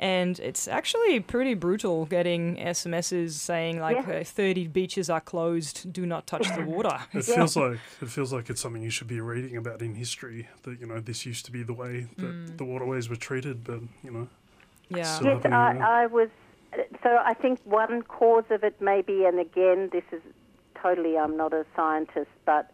And 0.00 0.40
it's 0.40 0.66
actually 0.66 1.20
pretty 1.20 1.52
brutal 1.52 2.06
getting 2.06 2.56
SMSs 2.56 3.32
saying 3.32 3.80
like 3.80 3.98
yeah. 4.06 4.20
uh, 4.20 4.24
30 4.24 4.68
beaches 4.68 5.10
are 5.10 5.20
closed, 5.20 5.92
do 5.92 6.06
not 6.06 6.26
touch 6.26 6.48
the 6.56 6.62
water. 6.66 6.98
It 7.12 7.28
yeah. 7.28 7.34
feels 7.34 7.54
like 7.54 7.78
it 8.00 8.08
feels 8.08 8.32
like 8.32 8.48
it's 8.48 8.62
something 8.62 8.82
you 8.82 8.88
should 8.88 9.08
be 9.08 9.20
reading 9.20 9.58
about 9.58 9.82
in 9.82 9.94
history. 9.94 10.48
That 10.62 10.80
you 10.80 10.86
know 10.86 11.00
this 11.00 11.26
used 11.26 11.44
to 11.44 11.52
be 11.52 11.62
the 11.62 11.74
way 11.74 12.08
that 12.16 12.26
mm. 12.26 12.56
the 12.56 12.64
waterways 12.64 13.10
were 13.10 13.16
treated, 13.16 13.62
but 13.62 13.80
you 14.02 14.10
know. 14.10 14.28
Yeah. 14.88 15.20
Yes, 15.22 15.44
I, 15.44 16.02
I 16.02 16.06
was 16.06 16.30
so 17.02 17.18
I 17.22 17.34
think 17.34 17.60
one 17.64 18.02
cause 18.02 18.44
of 18.50 18.64
it 18.64 18.80
may 18.80 19.02
be, 19.02 19.24
and 19.26 19.38
again, 19.38 19.90
this 19.92 20.04
is 20.12 20.22
totally, 20.80 21.18
I'm 21.18 21.36
not 21.36 21.52
a 21.52 21.66
scientist, 21.76 22.30
but 22.44 22.70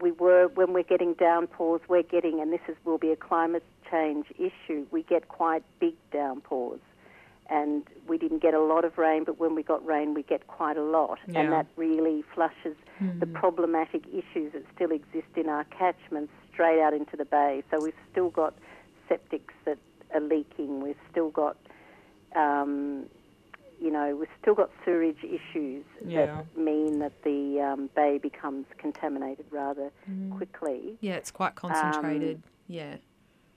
we 0.00 0.12
were, 0.12 0.48
when 0.48 0.72
we're 0.72 0.82
getting 0.82 1.14
downpours, 1.14 1.80
we're 1.88 2.02
getting, 2.02 2.40
and 2.40 2.52
this 2.52 2.60
is, 2.68 2.76
will 2.84 2.98
be 2.98 3.10
a 3.10 3.16
climate 3.16 3.64
change 3.90 4.26
issue, 4.38 4.86
we 4.90 5.02
get 5.02 5.28
quite 5.28 5.62
big 5.80 5.94
downpours. 6.12 6.80
And 7.50 7.86
we 8.08 8.16
didn't 8.16 8.40
get 8.40 8.54
a 8.54 8.60
lot 8.60 8.86
of 8.86 8.96
rain, 8.96 9.24
but 9.24 9.38
when 9.38 9.54
we 9.54 9.62
got 9.62 9.84
rain, 9.84 10.14
we 10.14 10.22
get 10.22 10.46
quite 10.46 10.78
a 10.78 10.82
lot. 10.82 11.18
Yeah. 11.28 11.40
And 11.40 11.52
that 11.52 11.66
really 11.76 12.24
flushes 12.34 12.74
mm. 13.02 13.20
the 13.20 13.26
problematic 13.26 14.06
issues 14.08 14.54
that 14.54 14.64
still 14.74 14.90
exist 14.90 15.28
in 15.36 15.50
our 15.50 15.64
catchments 15.64 16.32
straight 16.52 16.80
out 16.80 16.94
into 16.94 17.18
the 17.18 17.26
bay. 17.26 17.62
So 17.70 17.82
we've 17.82 17.92
still 18.10 18.30
got 18.30 18.54
septics 19.10 19.52
that 19.66 19.76
are 20.14 20.20
leaking, 20.20 20.80
we've 20.80 20.96
still 21.10 21.30
got 21.30 21.56
um, 22.34 23.04
you 23.80 23.90
know, 23.90 24.16
we've 24.16 24.28
still 24.40 24.54
got 24.54 24.70
sewage 24.84 25.22
issues 25.22 25.84
yeah. 26.04 26.26
that 26.26 26.56
mean 26.56 26.98
that 27.00 27.12
the 27.22 27.60
um, 27.60 27.90
bay 27.94 28.18
becomes 28.18 28.66
contaminated 28.78 29.46
rather 29.50 29.90
mm. 30.10 30.36
quickly. 30.36 30.96
Yeah, 31.00 31.14
it's 31.14 31.30
quite 31.30 31.54
concentrated. 31.54 32.36
Um, 32.36 32.42
yeah. 32.68 32.96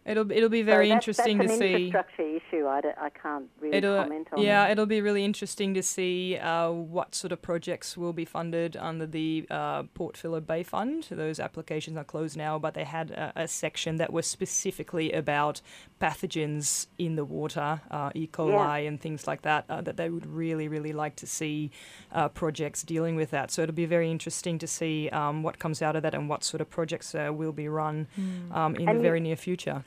It'll 0.07 0.31
it'll 0.31 0.49
be 0.49 0.61
very 0.61 0.87
so 0.87 0.93
interesting 0.93 1.37
that's 1.37 1.51
to 1.51 1.57
see. 1.57 1.73
infrastructure 1.87 2.23
issue. 2.23 2.65
I, 2.65 2.81
I 2.97 3.09
can't 3.09 3.49
really 3.59 3.77
it'll, 3.77 3.97
comment 3.97 4.27
on. 4.31 4.41
Yeah, 4.41 4.69
it'll 4.69 4.85
be 4.85 5.01
really 5.01 5.25
interesting 5.25 5.73
to 5.73 5.83
see 5.83 6.37
uh, 6.37 6.71
what 6.71 7.13
sort 7.13 7.33
of 7.33 7.41
projects 7.41 7.97
will 7.97 8.13
be 8.13 8.23
funded 8.23 8.77
under 8.77 9.05
the 9.05 9.45
uh, 9.49 9.83
Port 9.93 10.15
Phillip 10.15 10.47
Bay 10.47 10.63
Fund. 10.63 11.07
Those 11.11 11.41
applications 11.41 11.97
are 11.97 12.05
closed 12.05 12.37
now, 12.37 12.57
but 12.57 12.73
they 12.73 12.85
had 12.85 13.11
a, 13.11 13.33
a 13.35 13.47
section 13.49 13.97
that 13.97 14.13
was 14.13 14.25
specifically 14.25 15.11
about 15.11 15.61
pathogens 16.01 16.87
in 16.97 17.17
the 17.17 17.25
water, 17.25 17.81
uh, 17.91 18.11
E. 18.15 18.27
coli 18.27 18.83
yeah. 18.83 18.87
and 18.87 19.01
things 19.01 19.27
like 19.27 19.41
that. 19.41 19.65
Uh, 19.69 19.81
that 19.81 19.97
they 19.97 20.09
would 20.09 20.25
really 20.25 20.69
really 20.69 20.93
like 20.93 21.17
to 21.17 21.27
see 21.27 21.69
uh, 22.13 22.29
projects 22.29 22.81
dealing 22.81 23.17
with 23.17 23.31
that. 23.31 23.51
So 23.51 23.61
it'll 23.61 23.75
be 23.75 23.85
very 23.85 24.09
interesting 24.09 24.57
to 24.59 24.67
see 24.67 25.09
um, 25.09 25.43
what 25.43 25.59
comes 25.59 25.81
out 25.81 25.97
of 25.97 26.03
that 26.03 26.13
and 26.13 26.29
what 26.29 26.45
sort 26.45 26.61
of 26.61 26.69
projects 26.69 27.13
uh, 27.13 27.29
will 27.33 27.51
be 27.51 27.67
run 27.67 28.07
mm. 28.17 28.55
um, 28.55 28.75
in 28.75 28.87
and 28.87 28.99
the 28.99 29.03
very 29.03 29.19
near 29.19 29.35
future. 29.35 29.83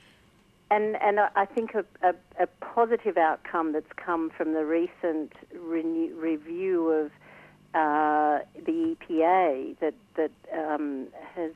And, 0.71 0.97
and 1.03 1.19
I 1.19 1.47
think 1.47 1.75
a, 1.75 1.85
a, 2.03 2.15
a, 2.39 2.47
positive 2.61 3.17
outcome 3.17 3.73
that's 3.73 3.93
come 3.97 4.31
from 4.31 4.53
the 4.53 4.65
recent 4.65 5.33
renew, 5.53 6.15
review 6.15 6.89
of 6.91 7.07
uh, 7.75 8.45
the 8.55 8.97
EPA 8.97 9.79
that, 9.81 9.95
that 10.15 10.31
um, 10.57 11.09
has 11.35 11.51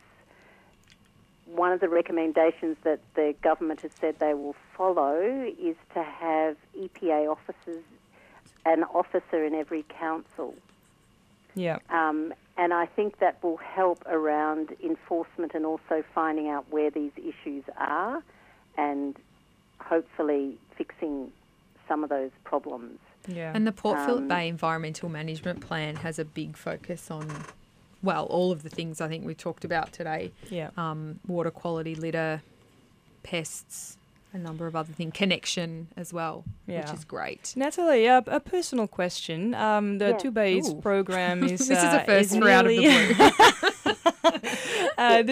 one 1.46 1.72
of 1.72 1.78
the 1.78 1.88
recommendations 1.88 2.76
that 2.82 3.00
the 3.14 3.34
government 3.40 3.82
has 3.82 3.92
said 4.00 4.18
they 4.18 4.34
will 4.34 4.56
follow 4.76 5.20
is 5.60 5.76
to 5.94 6.02
have 6.02 6.56
EPA 6.76 7.30
officers, 7.30 7.84
an 8.66 8.82
officer 8.82 9.44
in 9.44 9.54
every 9.54 9.84
council. 9.88 10.54
Yeah. 11.54 11.78
Um, 11.90 12.34
and 12.56 12.72
I 12.72 12.86
think 12.86 13.18
that 13.20 13.42
will 13.44 13.58
help 13.58 14.04
around 14.06 14.74
enforcement 14.82 15.52
and 15.54 15.64
also 15.64 16.02
finding 16.14 16.48
out 16.48 16.66
where 16.70 16.90
these 16.90 17.12
issues 17.16 17.64
are 17.76 18.22
and 18.76 19.16
hopefully 19.80 20.56
fixing 20.76 21.30
some 21.88 22.02
of 22.02 22.10
those 22.10 22.30
problems. 22.44 22.98
Yeah. 23.26 23.52
And 23.54 23.66
the 23.66 23.72
Port 23.72 23.98
Phillip 24.04 24.22
um, 24.22 24.28
Bay 24.28 24.48
Environmental 24.48 25.08
Management 25.08 25.60
Plan 25.60 25.96
has 25.96 26.18
a 26.18 26.24
big 26.24 26.56
focus 26.56 27.10
on, 27.10 27.30
well, 28.02 28.26
all 28.26 28.52
of 28.52 28.62
the 28.62 28.68
things 28.68 29.00
I 29.00 29.08
think 29.08 29.24
we 29.24 29.34
talked 29.34 29.64
about 29.64 29.92
today. 29.92 30.32
Yeah. 30.50 30.70
Um, 30.76 31.20
water 31.26 31.50
quality, 31.50 31.94
litter, 31.94 32.42
pests, 33.22 33.96
a 34.34 34.38
number 34.38 34.66
of 34.66 34.76
other 34.76 34.92
things, 34.92 35.12
connection 35.14 35.88
as 35.96 36.12
well, 36.12 36.44
yeah. 36.66 36.80
which 36.80 36.98
is 36.98 37.04
great. 37.04 37.54
Natalie, 37.56 38.08
uh, 38.08 38.22
a 38.26 38.40
personal 38.40 38.88
question. 38.88 39.54
Um, 39.54 39.98
the 39.98 40.08
yeah. 40.08 40.16
Two 40.16 40.30
Bays 40.30 40.68
Ooh. 40.68 40.80
program 40.80 41.44
is 41.44 41.68
this 41.68 41.82
uh, 41.82 41.86
is 41.86 41.94
a 41.94 42.04
first 42.04 42.38
for 42.38 42.48
out 42.48 42.66
of 42.66 42.72
the 42.72 42.78
blue. 42.78 44.40
uh, 44.98 45.22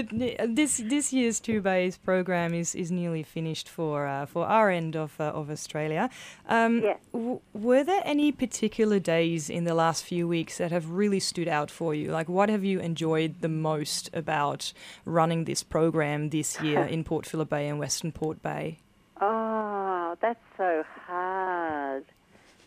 this 0.46 0.78
this 0.78 1.12
year's 1.12 1.40
Two 1.40 1.60
Bays 1.60 1.96
program 1.96 2.54
is, 2.54 2.74
is 2.74 2.90
nearly 2.90 3.22
finished 3.22 3.68
for 3.68 4.06
uh, 4.06 4.26
for 4.26 4.46
our 4.46 4.70
end 4.70 4.96
of 4.96 5.20
uh, 5.20 5.24
of 5.24 5.50
Australia. 5.50 6.10
Um, 6.48 6.82
yeah. 6.82 6.96
W- 7.12 7.40
were 7.52 7.84
there 7.84 8.02
any 8.04 8.32
particular 8.32 8.98
days 8.98 9.48
in 9.50 9.64
the 9.64 9.74
last 9.74 10.04
few 10.04 10.26
weeks 10.26 10.58
that 10.58 10.72
have 10.72 10.90
really 10.90 11.20
stood 11.20 11.48
out 11.48 11.70
for 11.70 11.94
you? 11.94 12.10
Like, 12.10 12.28
what 12.28 12.48
have 12.48 12.64
you 12.64 12.80
enjoyed 12.80 13.40
the 13.40 13.48
most 13.48 14.10
about 14.12 14.72
running 15.04 15.44
this 15.44 15.62
program 15.62 16.30
this 16.30 16.60
year 16.60 16.82
in 16.94 17.04
Port 17.04 17.26
Phillip 17.26 17.50
Bay 17.50 17.68
and 17.68 17.78
Western 17.78 18.12
Port 18.12 18.42
Bay? 18.42 18.78
Oh, 19.20 20.16
that's 20.20 20.42
so 20.56 20.84
hard. 21.06 22.04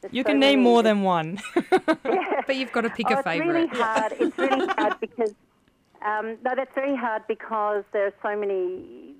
There's 0.01 0.13
you 0.13 0.23
so 0.23 0.29
can 0.29 0.39
name 0.39 0.61
more 0.61 0.83
than 0.83 1.01
one. 1.01 1.39
yeah. 1.55 2.41
But 2.45 2.55
you've 2.55 2.71
got 2.71 2.81
to 2.81 2.89
pick 2.89 3.07
oh, 3.09 3.19
a 3.19 3.23
favourite. 3.23 3.63
It's 3.63 3.73
really 3.73 3.83
hard. 3.83 4.13
It's 4.19 4.37
really 4.37 4.67
hard 4.67 4.99
because 4.99 5.33
um, 6.05 6.37
no, 6.43 6.53
that's 6.55 6.73
very 6.75 6.95
hard 6.95 7.23
because 7.27 7.83
there 7.91 8.05
are 8.05 8.13
so 8.21 8.39
many 8.39 9.15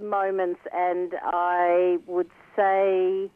moments, 0.00 0.60
and 0.72 1.14
I 1.22 1.98
would 2.06 2.30
say 2.54 3.30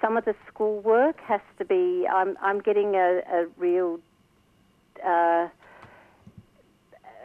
some 0.00 0.16
of 0.16 0.24
the 0.24 0.34
schoolwork 0.48 1.20
has 1.20 1.40
to 1.58 1.64
be. 1.64 2.06
I'm 2.10 2.36
I'm 2.40 2.60
getting 2.60 2.94
a, 2.94 3.20
a 3.30 3.46
real 3.56 4.00
uh, 5.04 5.48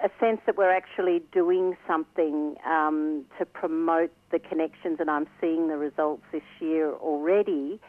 a 0.04 0.10
sense 0.20 0.42
that 0.46 0.58
we're 0.58 0.76
actually 0.76 1.22
doing 1.32 1.78
something 1.88 2.56
um, 2.68 3.26
to 3.40 3.46
promote 3.46 4.12
the 4.32 4.40
connections, 4.40 4.98
and 5.00 5.10
I'm 5.10 5.28
seeing 5.40 5.70
the 5.70 5.78
results 5.78 6.24
this 6.32 6.44
year 6.60 6.92
already. 6.94 7.80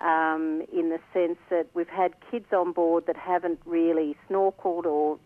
Um, 0.00 0.62
in 0.72 0.88
the 0.88 0.98
sense 1.12 1.36
that 1.50 1.66
we've 1.74 1.86
had 1.86 2.14
kids 2.30 2.46
on 2.54 2.72
board 2.72 3.06
that 3.06 3.18
haven't 3.18 3.60
really 3.66 4.16
snorkeled 4.30 4.86
or 4.86 5.18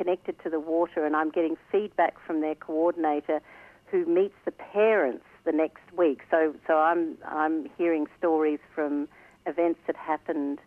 connected 0.00 0.34
to 0.42 0.48
the 0.48 0.58
water, 0.58 1.04
and 1.04 1.14
I'm 1.14 1.30
getting 1.30 1.56
feedback 1.70 2.14
from 2.26 2.40
their 2.40 2.54
coordinator 2.54 3.42
who 3.90 4.06
meets 4.06 4.34
the 4.46 4.50
parents 4.50 5.26
the 5.44 5.52
next 5.52 5.82
week. 5.94 6.22
So, 6.30 6.54
so 6.66 6.78
I'm 6.78 7.18
I'm 7.26 7.68
hearing 7.76 8.06
stories 8.18 8.60
from 8.74 9.08
events 9.46 9.80
that 9.86 9.96
happened 9.96 10.58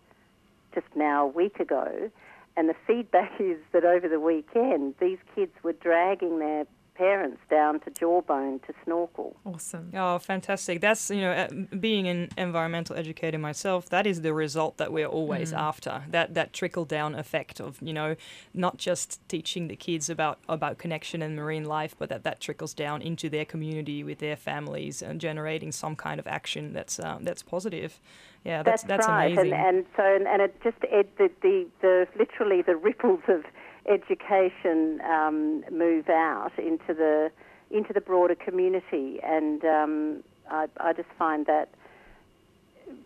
just 0.76 0.86
now 0.96 1.24
a 1.24 1.28
week 1.28 1.60
ago, 1.60 2.12
and 2.56 2.70
the 2.70 2.76
feedback 2.86 3.32
is 3.40 3.58
that 3.72 3.84
over 3.84 4.08
the 4.08 4.20
weekend 4.20 4.94
these 5.02 5.18
kids 5.34 5.54
were 5.64 5.74
dragging 5.74 6.38
their 6.38 6.66
parents 6.96 7.40
down 7.50 7.80
to 7.82 7.90
Jawbone 7.90 8.60
to 8.60 8.74
snorkel. 8.84 9.36
Awesome. 9.46 9.92
Oh, 9.94 10.20
fantastic. 10.20 10.82
That's, 10.82 11.10
you 11.10 11.22
know, 11.22 11.32
uh, 11.32 11.48
being 11.80 12.08
an 12.08 12.30
environmental 12.38 12.96
educator 12.96 13.38
myself, 13.38 13.90
that 13.90 14.06
is 14.06 14.22
the 14.22 14.34
result 14.34 14.78
that 14.78 14.92
we're 14.92 15.08
always 15.08 15.52
mm. 15.52 15.58
after. 15.58 16.04
That 16.10 16.34
that 16.34 16.54
trickle 16.54 16.86
down 16.86 17.16
effect 17.16 17.60
of, 17.60 17.82
you 17.82 17.94
know, 17.94 18.16
not 18.54 18.78
just 18.78 19.28
teaching 19.28 19.68
the 19.68 19.76
kids 19.76 20.10
about 20.10 20.40
about 20.48 20.78
connection 20.78 21.22
and 21.22 21.36
marine 21.36 21.66
life, 21.66 21.96
but 21.98 22.10
that 22.10 22.24
that 22.24 22.40
trickles 22.40 22.74
down 22.74 23.02
into 23.02 23.30
their 23.30 23.46
community 23.46 24.04
with 24.04 24.20
their 24.20 24.36
families 24.36 25.02
and 25.02 25.20
generating 25.20 25.72
some 25.72 25.96
kind 25.96 26.20
of 26.20 26.28
action 26.28 26.74
that's 26.74 27.00
um, 27.00 27.24
that's 27.24 27.44
positive. 27.44 28.00
Yeah, 28.44 28.62
that's 28.62 28.84
that's, 28.84 29.06
that's 29.06 29.08
right. 29.08 29.32
amazing. 29.32 29.54
And, 29.54 29.78
and 29.78 29.86
so 29.96 30.04
and, 30.04 30.28
and 30.28 30.42
it 30.42 30.62
just 30.64 30.78
it, 30.84 31.18
the, 31.18 31.32
the 31.42 31.68
the 31.82 32.08
literally 32.18 32.62
the 32.62 32.76
ripples 32.76 33.22
of 33.28 33.44
education 33.88 35.02
um, 35.02 35.64
move 35.72 36.10
out 36.10 36.52
into 36.58 36.94
the 36.94 37.32
into 37.72 37.92
the 37.92 38.02
broader 38.02 38.36
community, 38.36 39.20
and 39.24 39.66
um, 39.66 40.24
I, 40.50 40.68
I, 40.80 40.94
just 40.94 41.10
find 41.18 41.48
that 41.48 41.70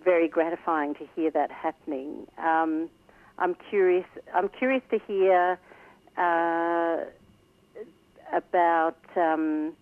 very 0.03 0.27
gratifying 0.27 0.93
to 0.95 1.07
hear 1.15 1.31
that 1.31 1.51
happening. 1.51 2.27
Um, 2.37 2.89
I'm 3.37 3.55
curious. 3.69 4.05
I'm 4.35 4.49
curious 4.49 4.83
to 4.91 4.99
hear 5.07 5.57
uh, 6.17 7.05
about. 8.35 8.97
Um, 9.15 9.73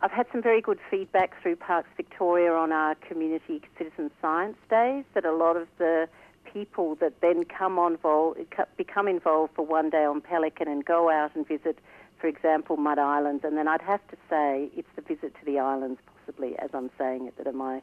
I've 0.00 0.10
had 0.10 0.26
some 0.32 0.42
very 0.42 0.60
good 0.60 0.78
feedback 0.90 1.40
through 1.40 1.56
Parks 1.56 1.88
Victoria 1.96 2.52
on 2.52 2.72
our 2.72 2.94
community 2.94 3.62
citizen 3.78 4.10
science 4.20 4.56
days. 4.68 5.04
That 5.14 5.24
a 5.24 5.32
lot 5.32 5.56
of 5.56 5.68
the 5.78 6.08
people 6.54 6.94
that 6.96 7.20
then 7.20 7.44
come 7.44 7.78
on 7.78 7.96
vol- 7.98 8.36
become 8.76 9.08
involved 9.08 9.52
for 9.54 9.66
one 9.66 9.90
day 9.90 10.04
on 10.04 10.20
Pelican 10.20 10.68
and 10.68 10.84
go 10.84 11.10
out 11.10 11.34
and 11.34 11.46
visit, 11.46 11.78
for 12.18 12.28
example, 12.28 12.76
Mud 12.76 12.98
Islands. 12.98 13.44
And 13.44 13.58
then 13.58 13.68
I'd 13.68 13.82
have 13.82 14.06
to 14.08 14.16
say 14.30 14.70
it's 14.76 14.88
the 14.96 15.02
visit 15.02 15.34
to 15.40 15.44
the 15.44 15.58
islands, 15.58 16.00
possibly, 16.16 16.56
as 16.58 16.70
I'm 16.72 16.90
saying 16.96 17.26
it, 17.26 17.36
that 17.36 17.46
are 17.46 17.52
my 17.52 17.82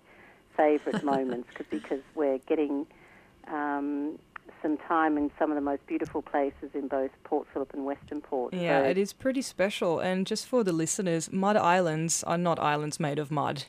favourite 0.55 1.03
moments 1.13 1.49
cause, 1.53 1.67
because 1.69 2.01
we're 2.15 2.39
getting 2.39 2.87
um, 3.47 4.17
some 4.61 4.77
time 4.77 5.17
in 5.17 5.29
some 5.37 5.51
of 5.51 5.55
the 5.55 5.61
most 5.61 5.85
beautiful 5.85 6.21
places 6.21 6.69
in 6.73 6.87
both 6.87 7.11
Port 7.25 7.47
Phillip 7.53 7.73
and 7.73 7.85
Western 7.85 8.21
Port. 8.21 8.53
Yeah, 8.53 8.81
so 8.81 8.89
it 8.89 8.97
is 8.97 9.11
pretty 9.13 9.41
special. 9.41 9.99
And 9.99 10.25
just 10.25 10.47
for 10.47 10.63
the 10.63 10.73
listeners, 10.73 11.31
mud 11.31 11.57
islands 11.57 12.23
are 12.23 12.37
not 12.37 12.57
islands 12.59 12.99
made 12.99 13.19
of 13.19 13.31
mud. 13.31 13.65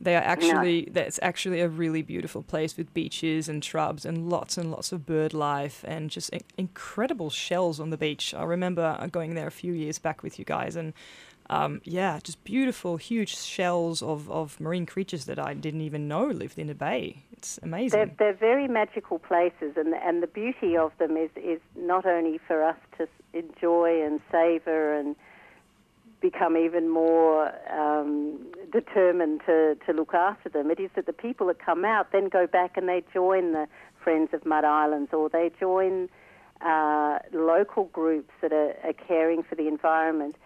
They 0.00 0.14
are 0.14 0.22
actually 0.22 0.88
that's 0.92 1.18
actually 1.22 1.60
a 1.60 1.68
really 1.68 2.02
beautiful 2.02 2.42
place 2.42 2.76
with 2.76 2.94
beaches 2.94 3.48
and 3.48 3.64
shrubs 3.64 4.04
and 4.04 4.28
lots 4.28 4.56
and 4.56 4.70
lots 4.70 4.92
of 4.92 5.04
bird 5.04 5.34
life 5.34 5.84
and 5.88 6.08
just 6.08 6.30
in- 6.30 6.42
incredible 6.56 7.30
shells 7.30 7.80
on 7.80 7.90
the 7.90 7.96
beach. 7.96 8.32
I 8.32 8.44
remember 8.44 9.08
going 9.10 9.34
there 9.34 9.48
a 9.48 9.52
few 9.52 9.72
years 9.72 9.98
back 9.98 10.22
with 10.22 10.38
you 10.38 10.44
guys 10.44 10.76
and 10.76 10.92
um, 11.50 11.80
yeah, 11.84 12.20
just 12.22 12.44
beautiful, 12.44 12.98
huge 12.98 13.34
shells 13.36 14.02
of, 14.02 14.30
of 14.30 14.60
marine 14.60 14.84
creatures 14.84 15.24
that 15.24 15.38
I 15.38 15.54
didn't 15.54 15.80
even 15.80 16.06
know 16.06 16.26
lived 16.26 16.58
in 16.58 16.66
the 16.66 16.74
bay. 16.74 17.22
It's 17.32 17.58
amazing. 17.62 17.98
They're, 17.98 18.14
they're 18.18 18.34
very 18.34 18.68
magical 18.68 19.18
places, 19.18 19.74
and 19.76 19.94
and 19.94 20.22
the 20.22 20.26
beauty 20.26 20.76
of 20.76 20.92
them 20.98 21.16
is 21.16 21.30
is 21.36 21.60
not 21.76 22.04
only 22.04 22.38
for 22.46 22.62
us 22.62 22.76
to 22.98 23.08
enjoy 23.32 24.04
and 24.04 24.20
savor 24.30 24.94
and 24.94 25.16
become 26.20 26.56
even 26.56 26.88
more 26.88 27.52
um, 27.72 28.40
determined 28.72 29.40
to, 29.46 29.76
to 29.86 29.92
look 29.92 30.14
after 30.14 30.48
them. 30.48 30.70
It 30.70 30.80
is 30.80 30.90
that 30.96 31.06
the 31.06 31.12
people 31.12 31.46
that 31.46 31.64
come 31.64 31.84
out 31.84 32.12
then 32.12 32.28
go 32.28 32.46
back 32.46 32.76
and 32.76 32.88
they 32.88 33.02
join 33.12 33.52
the 33.52 33.66
Friends 34.02 34.30
of 34.32 34.44
Mud 34.44 34.64
Islands 34.64 35.12
or 35.12 35.28
they 35.28 35.50
join 35.60 36.08
uh, 36.60 37.18
local 37.32 37.84
groups 37.84 38.30
that 38.42 38.52
are, 38.52 38.74
are, 38.82 38.92
caring 38.92 39.42
for 39.42 39.54
the 39.54 39.68
environment. 39.68 40.36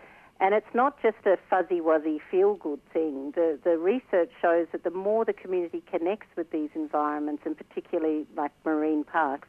And 0.40 0.54
it's 0.54 0.74
not 0.74 1.00
just 1.00 1.18
a 1.24 1.38
fuzzy 1.48 1.80
wuzzy 1.80 2.18
feel 2.30 2.54
good 2.56 2.80
thing. 2.92 3.32
The, 3.35 3.58
the 3.62 3.78
research 3.78 4.30
shows 4.40 4.66
that 4.72 4.85
the 4.85 4.90
more 4.90 5.24
the 5.24 5.32
community 5.32 5.82
connects 5.90 6.26
with 6.37 6.50
these 6.50 6.70
environments, 6.74 7.44
and 7.46 7.56
particularly 7.56 8.26
like 8.37 8.50
marine 8.64 9.04
parks, 9.04 9.48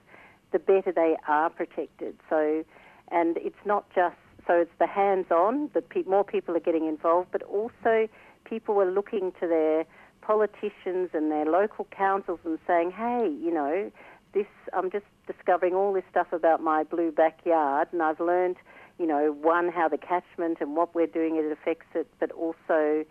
the 0.51 0.59
better 0.59 0.91
they 0.91 1.17
are 1.27 1.49
protected. 1.49 2.15
So, 2.29 2.63
and 3.11 3.37
it's 3.37 3.65
not 3.65 3.85
just 3.93 4.15
so 4.47 4.53
it's 4.53 4.71
the 4.79 4.87
hands-on 4.87 5.69
that 5.73 5.89
pe- 5.89 6.03
more 6.03 6.23
people 6.23 6.55
are 6.55 6.59
getting 6.59 6.87
involved, 6.87 7.29
but 7.31 7.43
also 7.43 8.07
people 8.43 8.79
are 8.81 8.91
looking 8.91 9.31
to 9.39 9.47
their 9.47 9.85
politicians 10.21 11.09
and 11.13 11.31
their 11.31 11.45
local 11.45 11.85
councils 11.91 12.39
and 12.43 12.59
saying, 12.67 12.91
"Hey, 12.91 13.27
you 13.27 13.51
know, 13.51 13.91
this 14.33 14.47
I'm 14.73 14.89
just 14.91 15.05
discovering 15.27 15.73
all 15.73 15.93
this 15.93 16.03
stuff 16.09 16.33
about 16.33 16.61
my 16.61 16.83
blue 16.83 17.11
backyard, 17.11 17.89
and 17.91 18.01
I've 18.01 18.19
learned, 18.19 18.57
you 18.97 19.05
know, 19.05 19.31
one 19.31 19.69
how 19.69 19.87
the 19.87 19.97
catchment 19.97 20.57
and 20.59 20.75
what 20.75 20.93
we're 20.95 21.07
doing 21.07 21.35
it 21.37 21.49
affects 21.51 21.95
it, 21.95 22.07
but 22.19 22.31
also 22.31 23.05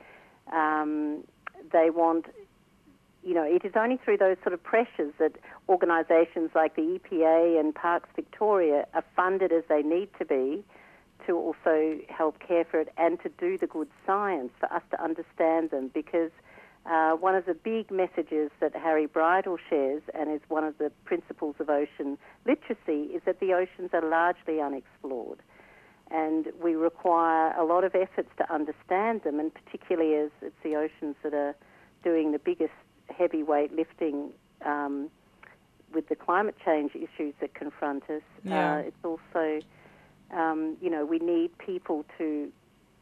um, 0.52 1.24
they 1.72 1.90
want." 1.90 2.26
You 3.24 3.34
know, 3.34 3.44
it 3.44 3.64
is 3.64 3.74
only 3.76 3.98
through 3.98 4.16
those 4.16 4.36
sort 4.42 4.52
of 4.52 4.60
pressures 4.64 5.14
that 5.20 5.36
organisations 5.68 6.50
like 6.56 6.74
the 6.74 6.98
EPA 6.98 7.60
and 7.60 7.72
Parks 7.72 8.08
Victoria 8.16 8.84
are 8.94 9.04
funded 9.14 9.52
as 9.52 9.62
they 9.68 9.80
need 9.80 10.08
to 10.18 10.24
be 10.24 10.64
to 11.26 11.36
also 11.36 11.98
help 12.08 12.38
care 12.38 12.64
for 12.64 12.80
it 12.80 12.88
and 12.96 13.20
to 13.22 13.28
do 13.28 13.58
the 13.58 13.66
good 13.66 13.88
science 14.06 14.50
for 14.58 14.72
us 14.72 14.82
to 14.90 15.02
understand 15.02 15.70
them 15.70 15.90
because 15.92 16.30
uh, 16.84 17.12
one 17.12 17.34
of 17.34 17.46
the 17.46 17.54
big 17.54 17.90
messages 17.90 18.50
that 18.60 18.74
Harry 18.74 19.06
Bridle 19.06 19.56
shares 19.70 20.02
and 20.14 20.30
is 20.30 20.40
one 20.48 20.64
of 20.64 20.78
the 20.78 20.90
principles 21.04 21.54
of 21.60 21.70
ocean 21.70 22.18
literacy 22.44 23.14
is 23.14 23.22
that 23.24 23.38
the 23.40 23.52
oceans 23.52 23.90
are 23.92 24.02
largely 24.02 24.60
unexplored 24.60 25.38
and 26.10 26.48
we 26.62 26.74
require 26.74 27.54
a 27.58 27.64
lot 27.64 27.84
of 27.84 27.94
efforts 27.94 28.28
to 28.36 28.52
understand 28.52 29.22
them 29.22 29.38
and 29.38 29.52
particularly 29.54 30.14
as 30.16 30.30
it's 30.42 30.54
the 30.62 30.74
oceans 30.74 31.16
that 31.22 31.32
are 31.34 31.54
doing 32.04 32.32
the 32.32 32.38
biggest 32.38 32.72
heavyweight 33.16 33.74
lifting 33.74 34.30
um, 34.64 35.08
with 35.94 36.08
the 36.08 36.16
climate 36.16 36.56
change 36.64 36.92
issues 36.94 37.34
that 37.40 37.54
confront 37.54 38.02
us. 38.10 38.22
Yeah. 38.44 38.76
Uh, 38.76 38.78
it's 38.78 39.04
also 39.04 39.60
um, 40.32 40.76
you 40.80 40.90
know, 40.90 41.04
we 41.04 41.18
need 41.18 41.56
people 41.58 42.04
to 42.18 42.50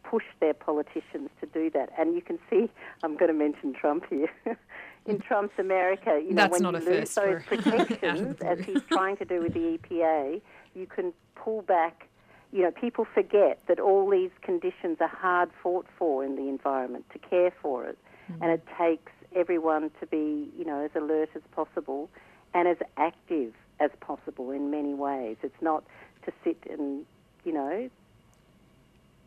push 0.03 0.25
their 0.41 0.55
politicians 0.55 1.31
to 1.41 1.47
do 1.47 1.71
that. 1.71 1.91
And 1.99 2.15
you 2.15 2.23
can 2.23 2.39
see, 2.49 2.71
I'm 3.03 3.17
going 3.17 3.31
to 3.31 3.39
mention 3.39 3.73
Trump 3.73 4.05
here. 4.09 4.31
in 5.07 5.19
Trump's 5.19 5.59
America, 5.59 6.21
you 6.23 6.35
know, 6.35 6.49
That's 6.49 6.61
when 6.61 6.75
you 6.75 6.81
lose 6.81 7.15
those 7.15 7.43
protections, 7.47 8.37
as 8.43 8.61
he's 8.61 8.83
trying 8.91 9.17
to 9.17 9.25
do 9.25 9.41
with 9.41 9.55
the 9.55 9.79
EPA, 9.79 10.41
you 10.75 10.87
can 10.87 11.13
pull 11.35 11.63
back. 11.63 12.07
You 12.53 12.63
know, 12.63 12.71
people 12.71 13.07
forget 13.15 13.61
that 13.69 13.79
all 13.79 14.11
these 14.11 14.31
conditions 14.43 14.99
are 15.01 15.09
hard 15.09 15.51
fought 15.63 15.87
for 15.97 16.25
in 16.25 16.37
the 16.37 16.49
environment 16.49 17.07
to 17.13 17.19
care 17.19 17.53
for 17.63 17.87
it, 17.87 17.99
mm-hmm. 18.31 18.43
and 18.43 18.53
it 18.53 18.63
takes 18.77 19.13
everyone 19.35 19.91
to 20.01 20.07
be, 20.07 20.51
you 20.59 20.65
know, 20.65 20.85
as 20.85 20.91
alert 20.95 21.31
as 21.35 21.43
possible 21.53 22.11
and 22.53 22.67
as 22.67 22.77
active 22.97 23.55
as 23.79 23.91
possible 24.01 24.51
in 24.51 24.71
many 24.71 24.95
ways. 24.95 25.37
It's 25.43 25.63
not 25.63 25.85
to 26.27 26.33
sit 26.45 26.59
and 26.69 27.07
you 27.45 27.53
know, 27.53 27.91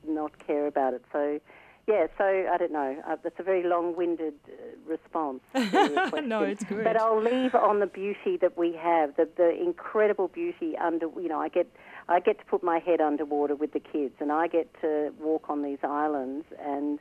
not 0.08 0.38
care 0.45 0.67
about 0.67 0.93
it. 0.93 1.04
So, 1.12 1.39
yeah, 1.88 2.08
so 2.17 2.23
I 2.23 2.58
don't 2.58 2.71
know. 2.71 3.02
Uh, 3.08 3.17
that's 3.21 3.39
a 3.39 3.43
very 3.43 3.63
long-winded 3.63 4.34
uh, 4.47 4.54
response. 4.86 5.41
no, 5.54 6.43
it's 6.43 6.63
good. 6.63 6.84
But 6.84 6.97
I'll 6.97 7.21
leave 7.21 7.56
on 7.56 7.80
the 7.80 7.88
beauty 7.88 8.38
that 8.38 8.58
we 8.58 8.73
have, 8.73 9.15
the 9.15 9.28
the 9.36 9.52
incredible 9.62 10.30
beauty 10.30 10.78
under. 10.78 11.08
You 11.19 11.28
know, 11.28 11.41
I 11.41 11.49
get 11.49 11.67
I 12.08 12.19
get 12.19 12.39
to 12.39 12.45
put 12.45 12.63
my 12.63 12.80
head 12.80 13.02
underwater 13.02 13.56
with 13.56 13.73
the 13.73 13.80
kids, 13.80 14.15
and 14.19 14.32
I 14.32 14.47
get 14.47 14.73
to 14.82 15.13
walk 15.19 15.49
on 15.49 15.62
these 15.62 15.80
islands 15.84 16.45
and 16.60 16.99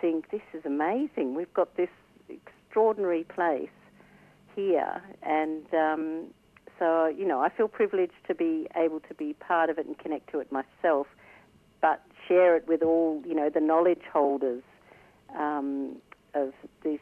think 0.00 0.30
this 0.30 0.42
is 0.52 0.64
amazing. 0.64 1.34
We've 1.34 1.52
got 1.54 1.76
this 1.76 1.88
extraordinary 2.28 3.24
place 3.24 3.68
here, 4.54 5.02
and 5.22 5.62
um, 5.74 6.26
so, 6.78 7.06
you 7.06 7.26
know, 7.26 7.40
I 7.40 7.48
feel 7.48 7.68
privileged 7.68 8.12
to 8.28 8.34
be 8.34 8.68
able 8.76 9.00
to 9.00 9.14
be 9.14 9.34
part 9.34 9.70
of 9.70 9.78
it 9.78 9.86
and 9.86 9.98
connect 9.98 10.30
to 10.32 10.40
it 10.40 10.52
myself, 10.52 11.06
but 11.80 12.02
share 12.28 12.56
it 12.56 12.66
with 12.68 12.82
all, 12.82 13.22
you 13.26 13.34
know, 13.34 13.48
the 13.48 13.60
knowledge 13.60 14.02
holders 14.12 14.62
um, 15.36 15.96
of 16.34 16.52
this 16.82 17.00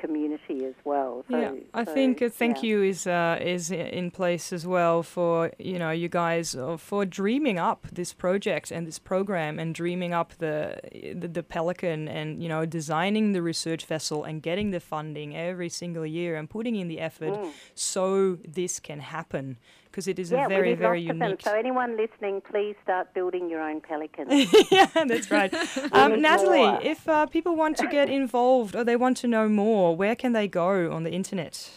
community 0.00 0.64
as 0.64 0.74
well. 0.84 1.24
So, 1.30 1.38
yeah, 1.38 1.52
I 1.74 1.84
so, 1.84 1.94
think 1.94 2.20
a 2.20 2.30
thank 2.30 2.62
yeah. 2.62 2.68
you 2.68 2.82
is 2.82 3.06
uh, 3.06 3.38
is 3.40 3.70
in 3.70 4.10
place 4.10 4.52
as 4.52 4.66
well 4.66 5.02
for 5.02 5.52
you 5.58 5.78
know 5.78 5.90
you 5.90 6.08
guys 6.08 6.54
uh, 6.54 6.76
for 6.76 7.04
dreaming 7.04 7.58
up 7.58 7.86
this 7.92 8.12
project 8.12 8.70
and 8.70 8.86
this 8.86 8.98
program 8.98 9.58
and 9.58 9.74
dreaming 9.74 10.12
up 10.12 10.34
the, 10.38 10.80
the 11.14 11.28
the 11.28 11.42
Pelican 11.42 12.08
and 12.08 12.42
you 12.42 12.48
know 12.48 12.66
designing 12.66 13.32
the 13.32 13.42
research 13.42 13.84
vessel 13.84 14.24
and 14.24 14.42
getting 14.42 14.70
the 14.70 14.80
funding 14.80 15.36
every 15.36 15.68
single 15.68 16.06
year 16.06 16.36
and 16.36 16.48
putting 16.48 16.76
in 16.76 16.88
the 16.88 17.00
effort 17.00 17.38
so 17.74 18.38
this 18.46 18.80
can 18.80 19.00
happen 19.00 19.58
because 19.90 20.06
it 20.08 20.18
is. 20.18 20.30
Yeah, 20.30 20.46
a 20.46 20.48
very 20.48 20.74
very 20.74 21.00
lots 21.02 21.10
of 21.10 21.18
them. 21.18 21.28
unique. 21.28 21.42
So 21.42 21.54
anyone 21.54 21.96
listening, 21.96 22.40
please 22.42 22.76
start 22.82 23.12
building 23.14 23.48
your 23.50 23.60
own 23.60 23.80
pelicans. 23.80 24.30
yeah, 24.70 24.86
that's 25.06 25.30
right. 25.30 25.52
Um, 25.92 26.20
Natalie, 26.22 26.58
more. 26.58 26.80
if 26.82 27.08
uh, 27.08 27.26
people 27.26 27.56
want 27.56 27.76
to 27.78 27.86
get 27.88 28.08
involved 28.08 28.76
or 28.76 28.84
they 28.84 28.96
want 28.96 29.16
to 29.18 29.28
know 29.28 29.48
more, 29.48 29.96
where 29.96 30.14
can 30.14 30.32
they 30.32 30.46
go 30.48 30.90
on 30.92 31.02
the 31.04 31.10
internet? 31.10 31.70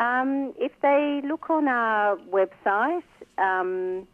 Um, 0.00 0.52
if 0.58 0.72
they 0.80 1.20
look 1.24 1.50
on 1.50 1.68
our 1.68 2.16
website, 2.16 3.02
um, 3.38 4.06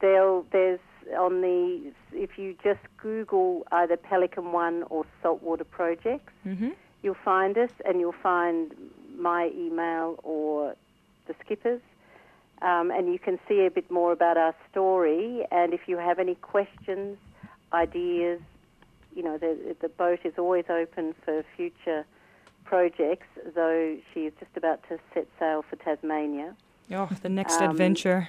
they'll, 0.00 0.46
there's 0.52 0.80
on 1.18 1.40
the 1.42 1.92
if 2.14 2.38
you 2.38 2.54
just 2.62 2.80
Google 2.96 3.66
either 3.72 3.96
Pelican 3.96 4.52
One 4.52 4.84
or 4.90 5.04
Saltwater 5.22 5.64
Projects, 5.64 6.32
Mm-hmm. 6.46 6.70
you'll 7.02 7.16
find 7.24 7.58
us, 7.58 7.70
and 7.84 8.00
you'll 8.00 8.20
find 8.22 8.72
my 9.18 9.50
email 9.54 10.18
or 10.22 10.74
the 11.26 11.34
skipper's, 11.44 11.80
um, 12.62 12.90
and 12.90 13.12
you 13.12 13.18
can 13.18 13.38
see 13.48 13.66
a 13.66 13.70
bit 13.70 13.90
more 13.90 14.12
about 14.12 14.36
our 14.36 14.54
story. 14.70 15.44
And 15.50 15.74
if 15.74 15.82
you 15.86 15.98
have 15.98 16.18
any 16.18 16.36
questions, 16.36 17.18
ideas, 17.72 18.40
you 19.14 19.22
know, 19.22 19.36
the, 19.36 19.76
the 19.80 19.88
boat 19.88 20.20
is 20.24 20.34
always 20.38 20.64
open 20.68 21.14
for 21.24 21.44
future 21.56 22.04
projects, 22.64 23.26
though 23.54 23.98
she 24.12 24.20
is 24.20 24.32
just 24.38 24.56
about 24.56 24.82
to 24.88 24.98
set 25.12 25.26
sail 25.38 25.64
for 25.68 25.76
Tasmania. 25.76 26.54
Oh, 26.90 27.08
the 27.22 27.28
next 27.28 27.60
Um, 27.60 27.70
adventure. 27.70 28.28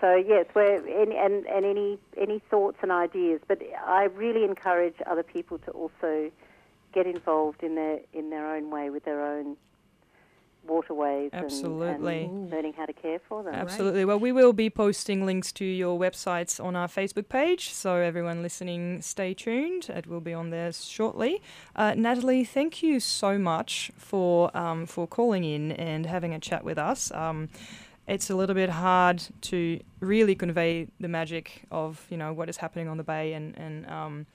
So 0.00 0.14
yes, 0.14 0.46
we're 0.54 0.86
in, 0.86 1.12
and 1.12 1.46
and 1.46 1.64
any 1.64 1.98
any 2.18 2.40
thoughts 2.50 2.76
and 2.82 2.92
ideas. 2.92 3.40
But 3.48 3.62
I 3.86 4.04
really 4.04 4.44
encourage 4.44 4.96
other 5.06 5.22
people 5.22 5.58
to 5.60 5.70
also 5.70 6.30
get 6.92 7.06
involved 7.06 7.62
in 7.62 7.76
their 7.76 8.00
in 8.12 8.28
their 8.28 8.54
own 8.54 8.70
way 8.70 8.90
with 8.90 9.04
their 9.04 9.24
own 9.24 9.56
waterways 10.66 11.30
and- 11.32 11.44
Absolutely. 11.44 12.24
and, 12.24 12.50
learning 12.50 12.74
how 12.74 12.86
to 12.86 12.92
care 12.92 13.18
for 13.28 13.42
them. 13.42 13.54
Absolutely. 13.54 14.04
Well, 14.04 14.18
we 14.18 14.32
will 14.32 14.52
be 14.52 14.70
posting 14.70 15.24
links 15.24 15.52
to 15.52 15.64
your 15.64 15.98
websites 15.98 16.62
on 16.62 16.76
our 16.76 16.88
Facebook 16.88 17.28
page, 17.28 17.70
so 17.72 17.96
everyone 17.96 18.42
listening, 18.42 19.02
stay 19.02 19.34
tuned. 19.34 19.88
It 19.88 20.06
will 20.06 20.20
be 20.20 20.34
on 20.34 20.50
there 20.50 20.72
shortly. 20.72 21.42
Uh, 21.74 21.94
Natalie, 21.94 22.44
thank 22.44 22.82
you 22.82 23.00
so 23.00 23.38
much 23.38 23.90
for 23.96 24.56
um, 24.56 24.86
for 24.86 25.06
calling 25.06 25.44
in 25.44 25.72
and 25.72 26.06
having 26.06 26.34
a 26.34 26.38
chat 26.38 26.64
with 26.64 26.78
us. 26.78 27.10
Um, 27.12 27.48
it's 28.06 28.30
a 28.30 28.36
little 28.36 28.54
bit 28.54 28.70
hard 28.70 29.22
to 29.42 29.80
really 30.00 30.34
convey 30.34 30.88
the 31.00 31.08
magic 31.08 31.62
of 31.70 32.06
you 32.10 32.16
know 32.16 32.32
what 32.32 32.48
is 32.48 32.58
happening 32.58 32.88
on 32.88 32.96
the 32.96 33.04
bay 33.04 33.32
and 33.32 33.56
and 33.58 33.86
um, 33.88 34.26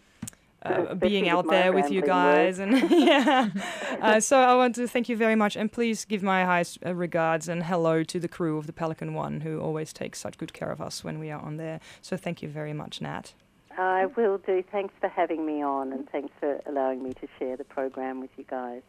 uh, 0.63 0.93
being 1.07 1.29
out 1.29 1.47
there 1.47 1.73
with 1.73 1.91
you 1.91 2.01
guys 2.01 2.59
and 2.59 2.89
yeah. 2.91 3.49
Uh, 4.01 4.19
so 4.19 4.39
I 4.39 4.55
want 4.55 4.73
to 4.75 4.87
thank 4.87 5.09
you 5.09 5.15
very 5.15 5.35
much 5.35 5.55
and 5.55 5.71
please 5.71 6.05
give 6.05 6.23
my 6.23 6.43
highest 6.43 6.79
uh, 6.83 6.95
regards 6.95 7.47
and 7.47 7.63
hello 7.63 8.03
to 8.03 8.19
the 8.19 8.27
crew 8.27 8.57
of 8.57 8.65
the 8.65 8.73
Pelican 8.73 9.13
One 9.13 9.41
who 9.41 9.59
always 9.59 9.93
takes 9.93 10.19
such 10.19 10.39
good 10.39 10.53
care 10.53 10.71
of 10.71 10.81
us 10.81 11.03
when 11.03 11.19
we 11.19 11.29
are 11.29 11.39
on 11.39 11.57
there. 11.57 11.79
So 12.01 12.17
thank 12.17 12.41
you 12.41 12.49
very 12.49 12.73
much, 12.73 12.99
Nat. 12.99 13.33
I 13.77 14.07
will 14.17 14.39
do. 14.39 14.63
Thanks 14.71 14.93
for 14.99 15.07
having 15.07 15.45
me 15.45 15.63
on, 15.63 15.93
and 15.93 16.09
thanks 16.09 16.33
for 16.39 16.59
allowing 16.65 17.03
me 17.03 17.13
to 17.13 17.27
share 17.37 17.57
the 17.57 17.63
program 17.63 18.19
with 18.19 18.31
you 18.37 18.43
guys. 18.49 18.81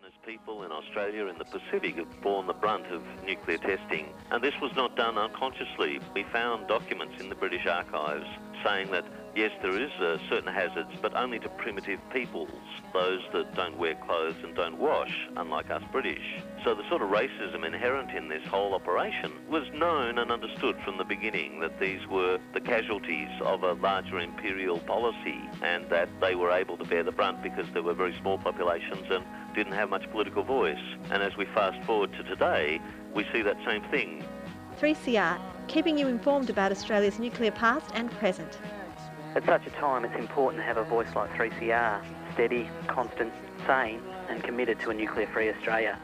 Indigenous 0.00 0.18
people 0.24 0.62
in 0.62 0.72
Australia 0.72 1.26
and 1.26 1.38
the 1.38 1.44
Pacific 1.44 1.96
have 1.96 2.22
borne 2.22 2.46
the 2.46 2.54
brunt 2.54 2.86
of 2.86 3.02
nuclear 3.24 3.58
testing, 3.58 4.08
and 4.30 4.42
this 4.42 4.54
was 4.60 4.74
not 4.74 4.96
done 4.96 5.18
unconsciously. 5.18 6.00
We 6.14 6.24
found 6.24 6.68
documents 6.68 7.20
in 7.20 7.28
the 7.28 7.34
British 7.34 7.66
archives 7.66 8.26
saying 8.64 8.90
that 8.92 9.04
yes, 9.34 9.50
there 9.62 9.78
is 9.78 9.90
uh, 10.00 10.18
certain 10.28 10.52
hazards, 10.52 10.90
but 11.00 11.14
only 11.14 11.38
to 11.40 11.48
primitive 11.50 12.00
peoples, 12.12 12.50
those 12.92 13.20
that 13.32 13.54
don't 13.54 13.78
wear 13.78 13.94
clothes 13.94 14.36
and 14.42 14.54
don't 14.54 14.78
wash, 14.78 15.28
unlike 15.36 15.70
us 15.70 15.82
British. 15.92 16.22
So 16.64 16.74
the 16.74 16.88
sort 16.88 17.02
of 17.02 17.10
racism 17.10 17.64
inherent 17.64 18.10
in 18.10 18.28
this 18.28 18.44
whole 18.46 18.74
operation 18.74 19.32
was 19.48 19.64
known 19.72 20.18
and 20.18 20.30
understood 20.30 20.76
from 20.84 20.98
the 20.98 21.04
beginning 21.04 21.60
that 21.60 21.78
these 21.80 22.06
were 22.08 22.38
the 22.54 22.60
casualties 22.60 23.30
of 23.42 23.62
a 23.62 23.72
larger 23.74 24.18
imperial 24.18 24.78
policy 24.78 25.40
and 25.62 25.88
that 25.90 26.08
they 26.20 26.34
were 26.34 26.50
able 26.50 26.76
to 26.76 26.84
bear 26.84 27.02
the 27.02 27.12
brunt 27.12 27.42
because 27.42 27.66
there 27.72 27.82
were 27.82 27.94
very 27.94 28.16
small 28.20 28.38
populations 28.38 29.06
and 29.10 29.24
didn't 29.54 29.72
have 29.72 29.90
much 29.90 30.10
political 30.10 30.42
voice. 30.42 30.78
And 31.10 31.22
as 31.22 31.36
we 31.36 31.44
fast 31.46 31.84
forward 31.84 32.12
to 32.14 32.22
today, 32.22 32.80
we 33.14 33.24
see 33.32 33.42
that 33.42 33.56
same 33.64 33.82
thing. 33.90 34.24
3CR, 34.80 35.40
keeping 35.68 35.98
you 35.98 36.08
informed 36.08 36.50
about 36.50 36.72
Australia's 36.72 37.18
nuclear 37.18 37.50
past 37.50 37.90
and 37.94 38.10
present. 38.12 38.58
At 39.34 39.44
such 39.44 39.66
a 39.66 39.70
time, 39.70 40.04
it's 40.04 40.16
important 40.16 40.60
to 40.60 40.64
have 40.64 40.76
a 40.76 40.84
voice 40.84 41.08
like 41.14 41.30
3CR, 41.34 42.02
steady, 42.32 42.68
constant, 42.88 43.32
sane, 43.66 44.00
and 44.28 44.42
committed 44.42 44.80
to 44.80 44.90
a 44.90 44.94
nuclear 44.94 45.26
free 45.28 45.50
Australia. 45.50 45.98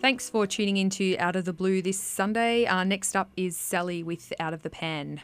Thanks 0.00 0.28
for 0.28 0.46
tuning 0.46 0.76
in 0.76 0.90
to 0.90 1.16
Out 1.16 1.34
of 1.34 1.46
the 1.46 1.54
Blue 1.54 1.80
this 1.80 1.98
Sunday. 1.98 2.66
Uh, 2.66 2.84
next 2.84 3.16
up 3.16 3.30
is 3.38 3.56
Sally 3.56 4.02
with 4.02 4.34
Out 4.38 4.52
of 4.52 4.62
the 4.62 4.68
Pan. 4.68 5.22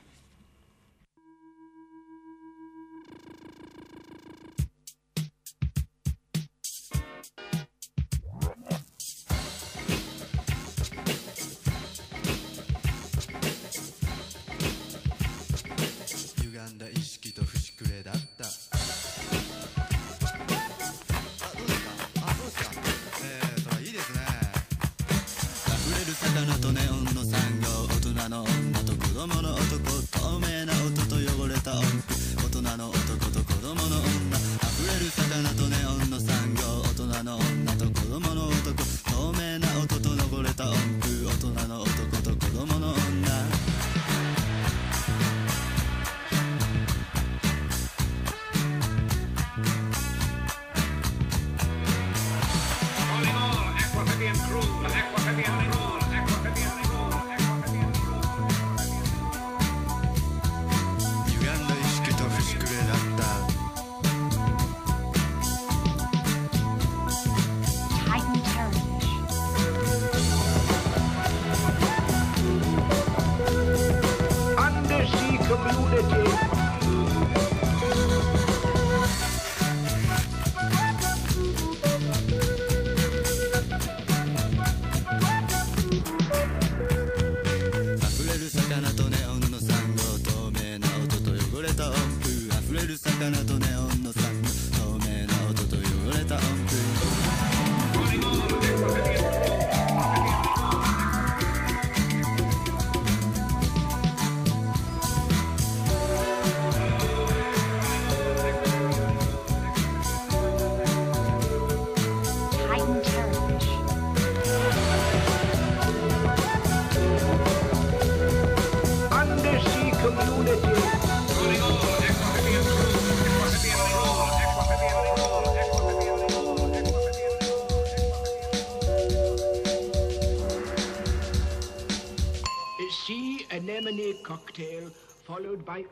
Followed 135.27 135.65
by 135.65 135.85